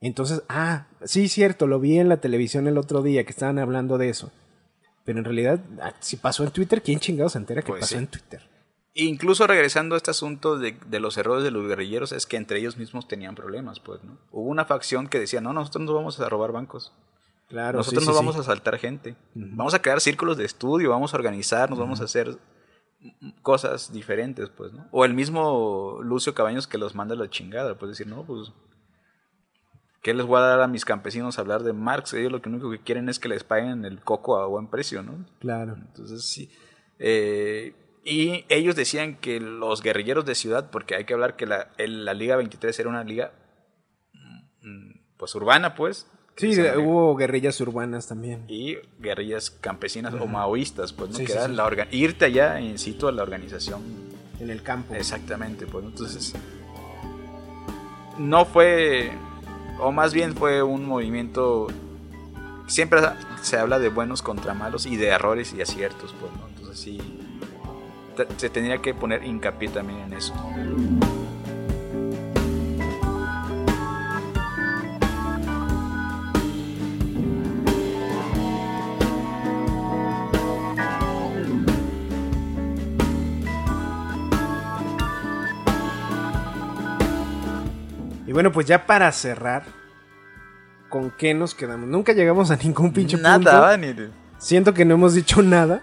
[0.00, 3.98] entonces, ah, sí, cierto, lo vi en la televisión el otro día que estaban hablando
[3.98, 4.32] de eso.
[5.04, 7.94] Pero en realidad, ah, si pasó en Twitter, ¿quién chingados se entera que Pues pasó
[7.94, 7.98] sí.
[7.98, 8.48] en Twitter?
[8.94, 12.58] Incluso regresando a este asunto de, de los errores de los guerrilleros, es que entre
[12.58, 14.18] ellos mismos tenían problemas, pues, ¿no?
[14.32, 16.92] Hubo una facción que decía, no, nosotros no vamos a robar bancos.
[17.50, 18.38] Claro, nosotros sí, no sí, vamos sí.
[18.38, 19.16] a asaltar gente.
[19.34, 22.38] Vamos a crear círculos de estudio, vamos a organizarnos, vamos a hacer
[23.42, 24.86] cosas diferentes, pues, ¿no?
[24.92, 28.52] O el mismo Lucio Cabaños que los manda a la chingada, pues decir, no, pues,
[30.02, 32.14] ¿qué les voy a dar a mis campesinos a hablar de Marx?
[32.14, 35.02] Ellos lo que único que quieren es que les paguen el coco a buen precio,
[35.02, 35.26] ¿no?
[35.40, 35.74] Claro.
[35.76, 36.50] Entonces, sí.
[36.98, 37.74] Eh,
[38.04, 42.04] y ellos decían que los guerrilleros de ciudad, porque hay que hablar que la, el-
[42.04, 43.32] la Liga 23 era una liga,
[44.62, 46.06] mm, pues, urbana, pues.
[46.40, 48.44] Sí, hubo guerrillas urbanas también.
[48.48, 51.16] y guerrillas campesinas o maoístas, pues, ¿no?
[51.16, 51.52] Sí, que sí, era sí.
[51.54, 53.82] la orga- irte allá in situ a la organización.
[54.38, 54.94] En el campo.
[54.94, 55.90] Exactamente, pues, ¿no?
[55.90, 56.32] entonces
[58.18, 59.12] no fue,
[59.80, 61.68] o más bien fue un movimiento,
[62.66, 63.00] siempre
[63.42, 66.48] se habla de buenos contra malos y de errores y aciertos, pues, ¿no?
[66.48, 66.98] Entonces sí,
[68.36, 70.34] se tendría que poner hincapié también en eso.
[88.30, 89.64] Y bueno, pues ya para cerrar,
[90.88, 91.88] ¿con qué nos quedamos?
[91.88, 93.50] Nunca llegamos a ningún pinche Nada, punto.
[93.50, 93.76] ¿va?
[93.76, 93.92] ni
[94.38, 95.82] Siento que no hemos dicho nada,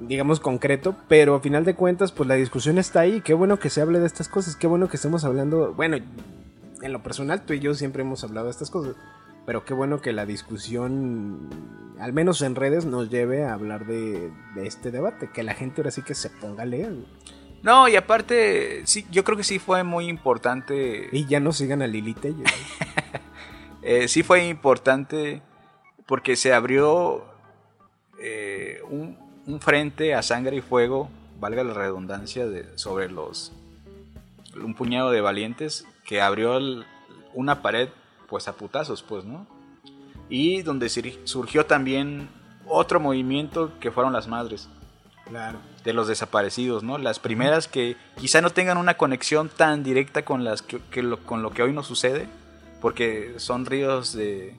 [0.00, 3.20] digamos concreto, pero a final de cuentas, pues la discusión está ahí.
[3.20, 5.72] Qué bueno que se hable de estas cosas, qué bueno que estemos hablando.
[5.72, 5.98] Bueno,
[6.82, 8.96] en lo personal, tú y yo siempre hemos hablado de estas cosas,
[9.46, 11.48] pero qué bueno que la discusión,
[12.00, 15.30] al menos en redes, nos lleve a hablar de, de este debate.
[15.32, 16.92] Que la gente ahora sí que se ponga a leer
[17.66, 21.08] No, y aparte, sí, yo creo que sí fue muy importante.
[21.10, 22.44] y ya no sigan a Lili Tello.
[23.88, 25.42] Eh, sí fue importante
[26.06, 27.24] porque se abrió
[28.20, 31.08] eh, un, un frente a sangre y fuego,
[31.38, 33.52] valga la redundancia, de, sobre los
[34.60, 36.84] un puñado de valientes que abrió el-
[37.32, 37.88] una pared
[38.28, 39.46] pues a putazos, pues, ¿no?
[40.28, 42.28] Y donde surgió también
[42.66, 44.68] otro movimiento que fueron las madres.
[45.26, 45.60] Claro.
[45.86, 46.98] De los desaparecidos, ¿no?
[46.98, 51.22] Las primeras que quizá no tengan una conexión tan directa con las que, que lo,
[51.24, 52.26] con lo que hoy nos sucede,
[52.82, 54.54] porque son ríos de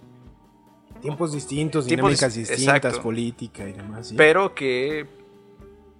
[1.02, 3.02] Tiempos distintos, Tiempos dinámicas dis- distintas, exacto.
[3.04, 4.08] política y demás.
[4.08, 4.16] ¿sí?
[4.18, 5.06] pero que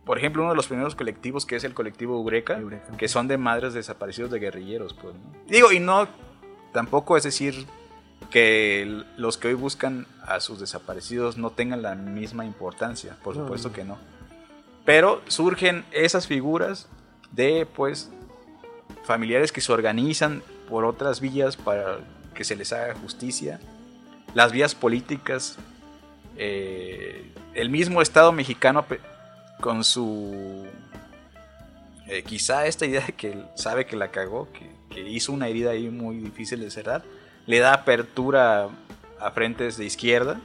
[0.06, 2.98] por ejemplo uno de los primeros colectivos que es el colectivo Eureka, Eureka.
[2.98, 5.14] que son de madres desaparecidos de guerrilleros, pues.
[5.14, 5.22] ¿no?
[5.48, 6.08] Digo y no
[6.74, 7.68] tampoco es decir
[8.32, 13.44] que los que hoy buscan a sus desaparecidos no tengan la misma importancia, por No,
[13.44, 13.74] supuesto no.
[13.76, 13.98] que no.
[14.88, 16.88] Pero surgen esas figuras
[17.34, 18.10] de pues
[19.04, 21.98] familiares que se organizan por otras vías para
[22.34, 23.60] que se les haga justicia,
[24.34, 25.58] las vías políticas,
[26.38, 28.86] eh, el mismo Estado mexicano
[29.60, 30.66] con su...
[32.08, 35.72] eh, quizá esta idea de que sabe que la cagó, que, que hizo una herida
[35.72, 37.04] ahí muy difícil de cerrar,
[37.46, 38.70] le da apertura
[39.20, 40.40] a frentes de izquierda,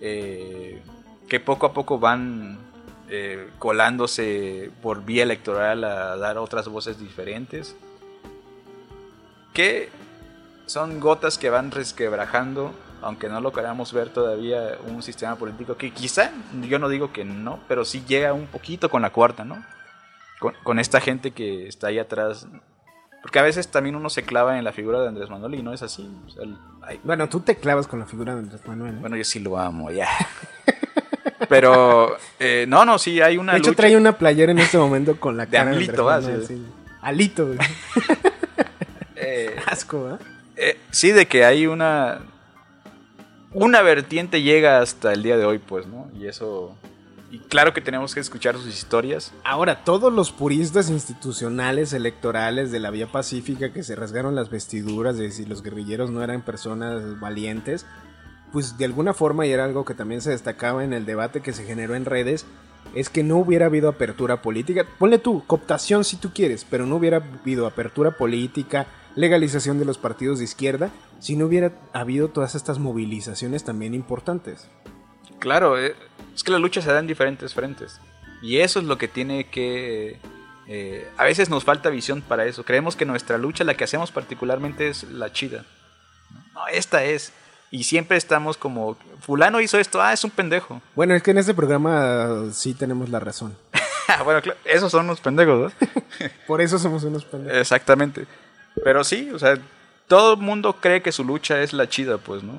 [0.00, 0.80] eh,
[1.28, 2.69] que poco a poco van
[3.10, 7.76] eh, colándose por vía electoral a dar otras voces diferentes,
[9.52, 9.88] que
[10.66, 15.90] son gotas que van resquebrajando, aunque no lo queramos ver todavía, un sistema político que
[15.90, 16.30] quizá,
[16.68, 19.64] yo no digo que no, pero sí llega un poquito con la cuarta, ¿no?
[20.38, 22.46] Con, con esta gente que está ahí atrás.
[23.22, 25.74] Porque a veces también uno se clava en la figura de Andrés Manuel y no
[25.74, 26.08] es así.
[26.26, 28.94] O sea, el- hay- Bueno, tú te clavas con la figura de Andrés Manuel.
[28.94, 28.98] ¿eh?
[29.00, 30.08] bueno, yo sí lo amo, ya.
[31.48, 33.82] Pero, eh, no, no, sí, hay una de hecho, lucha.
[33.82, 36.16] trae una playera en este momento con la De cara Alito, ¿va?
[36.16, 36.62] Andrés Sí.
[37.00, 37.58] Alito, güey.
[39.16, 40.18] eh, Asco,
[40.56, 42.20] eh, sí, de que hay una...
[43.52, 46.08] Una vertiente llega hasta el día de hoy, pues, ¿no?
[46.18, 46.76] Y eso...
[47.32, 49.32] Y claro que tenemos que escuchar sus historias.
[49.44, 55.16] Ahora, todos los puristas institucionales electorales de la vía pacífica que se rasgaron las vestiduras
[55.16, 57.86] de si los guerrilleros no eran personas valientes,
[58.52, 61.52] pues de alguna forma, y era algo que también se destacaba en el debate que
[61.52, 62.46] se generó en redes,
[62.94, 64.86] es que no hubiera habido apertura política.
[64.98, 69.98] Ponle tú, cooptación si tú quieres, pero no hubiera habido apertura política, legalización de los
[69.98, 74.68] partidos de izquierda, si no hubiera habido todas estas movilizaciones también importantes.
[75.38, 75.94] Claro, eh,
[76.34, 78.00] es que la lucha se da en diferentes frentes.
[78.42, 80.18] Y eso es lo que tiene que...
[80.66, 82.64] eh, a veces nos falta visión para eso.
[82.64, 85.66] Creemos que nuestra lucha, la que hacemos particularmente, es la chida.
[86.54, 87.32] No, esta es.
[87.70, 90.82] Y siempre estamos como, fulano hizo esto, ah, es un pendejo.
[90.96, 93.56] Bueno, es que en este programa uh, sí tenemos la razón.
[94.24, 95.88] bueno, claro, esos son unos pendejos, ¿no?
[96.48, 97.58] Por eso somos unos pendejos.
[97.58, 98.26] Exactamente.
[98.82, 99.56] Pero sí, o sea,
[100.08, 102.58] todo el mundo cree que su lucha es la chida, pues, ¿no?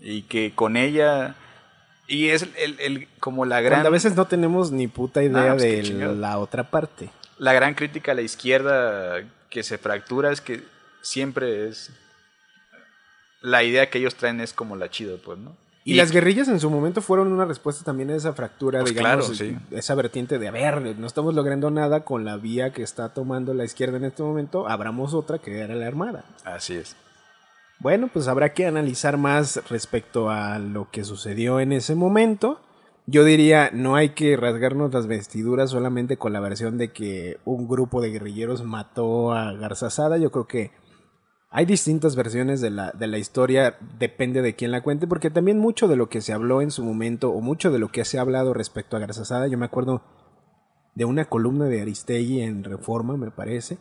[0.00, 1.34] Y que con ella...
[2.08, 3.78] Y es el, el- como la gran...
[3.80, 7.10] Cuando a veces no tenemos ni puta idea No, pues, de la otra parte.
[7.38, 10.62] la gran crítica a la izquierda que se fractura es que
[11.02, 11.90] siempre es
[13.40, 15.56] la idea que ellos traen es como la chida, pues, ¿no?
[15.84, 19.26] Y, las guerrillas en su momento fueron una respuesta también a esa fractura, Pues digamos,
[19.26, 19.56] claro, sí.
[19.70, 23.54] esa vertiente de, a ver, no estamos logrando nada con la vía que está tomando
[23.54, 26.24] la izquierda en este momento, abramos otra que era la armada.
[26.44, 26.96] Así es.
[27.78, 32.60] Bueno, pues habrá que analizar más respecto a lo que sucedió en ese momento.
[33.06, 37.68] Yo diría, no hay que rasgarnos las vestiduras solamente con la versión de que un
[37.68, 40.16] grupo de guerrilleros mató a Garza Sada.
[40.16, 40.72] Yo creo que
[41.48, 45.58] hay distintas versiones de la, de la historia, depende de quién la cuente, porque también
[45.58, 48.18] mucho de lo que se habló en su momento, o mucho de lo que se
[48.18, 50.02] ha hablado respecto a Garza Sada, yo me acuerdo
[50.94, 53.78] de una columna de Aristegui en Reforma, me parece,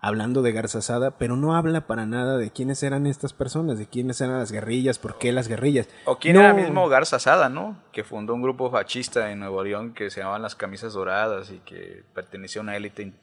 [0.00, 3.86] hablando de Garza Sada, pero no habla para nada de quiénes eran estas personas, de
[3.88, 5.88] quiénes eran las guerrillas, por qué las guerrillas.
[6.04, 6.40] O quién No.
[6.40, 7.76] era mismo Garza Sada, ¿no?
[7.92, 11.58] Que fundó un grupo fascista en Nuevo León que se llamaban las Camisas Doradas y
[11.60, 13.14] que pertenecía a una élite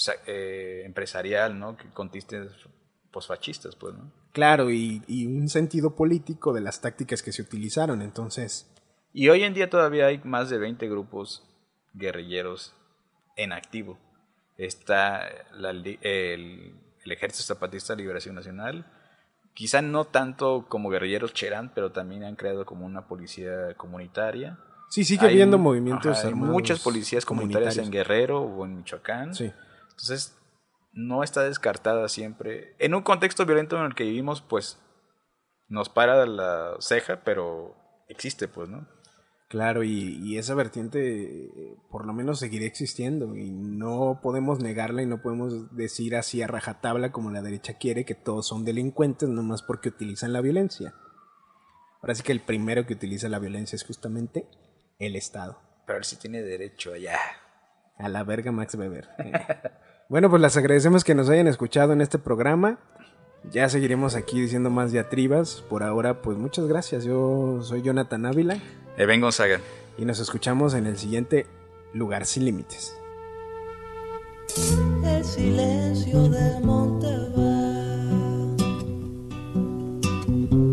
[0.00, 1.76] eh, sea, eh, empresarial, ¿no?
[1.76, 2.50] Que con tintes
[3.10, 4.10] posfascistas, pues, ¿no?
[4.32, 8.70] Claro, y, y un sentido político de las tácticas que se utilizaron, entonces...
[9.12, 11.42] Y hoy en día todavía hay más de 20 grupos
[11.94, 12.72] guerrilleros
[13.36, 13.98] en activo.
[14.56, 15.98] Está la el,
[17.04, 18.86] el Ejército Zapatista de Liberación Nacional,
[19.54, 24.58] quizá no tanto como guerrilleros Cherán, pero también han creado como una policía comunitaria.
[24.88, 27.90] Sí, sigue Hay habiendo movimientos ajá, hay armados muchas policías comunitarias en.
[27.90, 29.34] Guerrero o en Michoacán.
[29.34, 29.52] Sí.
[30.00, 30.36] Entonces,
[30.92, 32.74] no está descartada siempre.
[32.78, 34.78] En un contexto violento en el que vivimos, pues
[35.68, 37.76] nos para la ceja, pero
[38.08, 38.88] existe, pues, ¿no?
[39.48, 45.02] Claro, y, y esa vertiente eh, por lo menos seguirá existiendo y no podemos negarla
[45.02, 49.28] y no podemos decir así a rajatabla como la derecha quiere que todos son delincuentes
[49.28, 50.94] nomás porque utilizan la violencia.
[52.00, 54.48] Ahora sí que el primero que utiliza la violencia es justamente
[55.00, 55.60] el Estado.
[55.84, 57.18] Pero él sí tiene derecho allá.
[57.98, 59.08] A la verga Max Weber.
[60.10, 60.12] Eh.
[60.12, 62.78] bueno, pues les agradecemos que nos hayan escuchado en este programa.
[63.50, 65.64] Ya seguiremos aquí diciendo más diatribas.
[65.68, 67.04] Por ahora, pues muchas gracias.
[67.04, 68.60] Yo soy Jonathan Ávila.
[68.96, 69.60] Ben Gonzaga.
[69.96, 71.46] y nos escuchamos en el siguiente
[71.94, 72.96] lugar sin límites.
[75.04, 77.20] El silencio de monte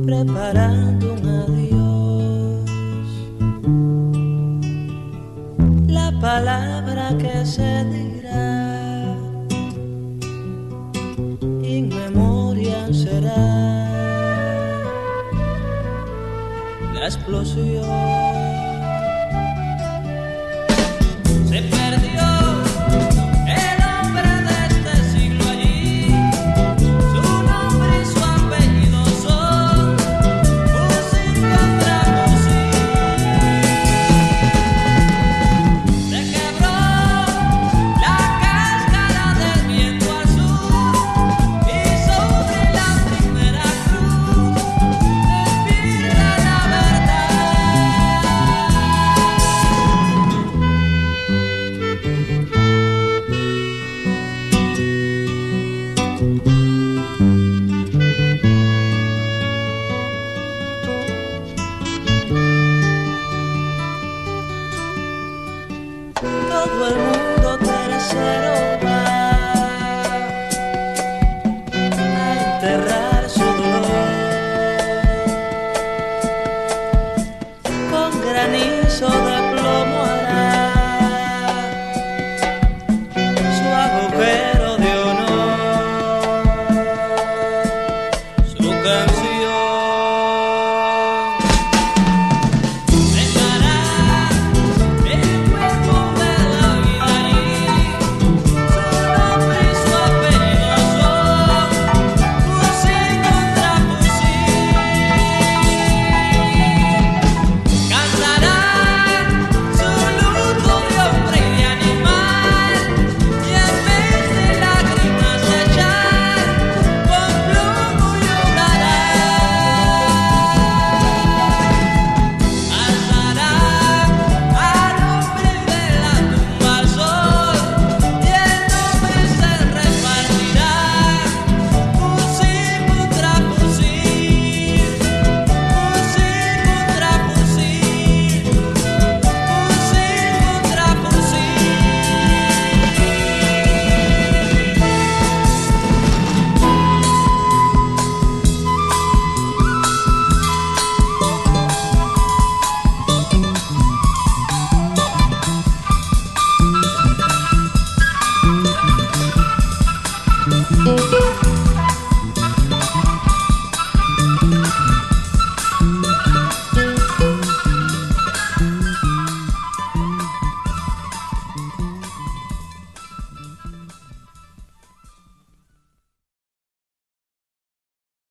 [0.08, 2.66] preparando un adiós.
[5.88, 8.17] La palabra que se dirá,
[17.08, 18.27] explosión
[66.78, 67.17] todo.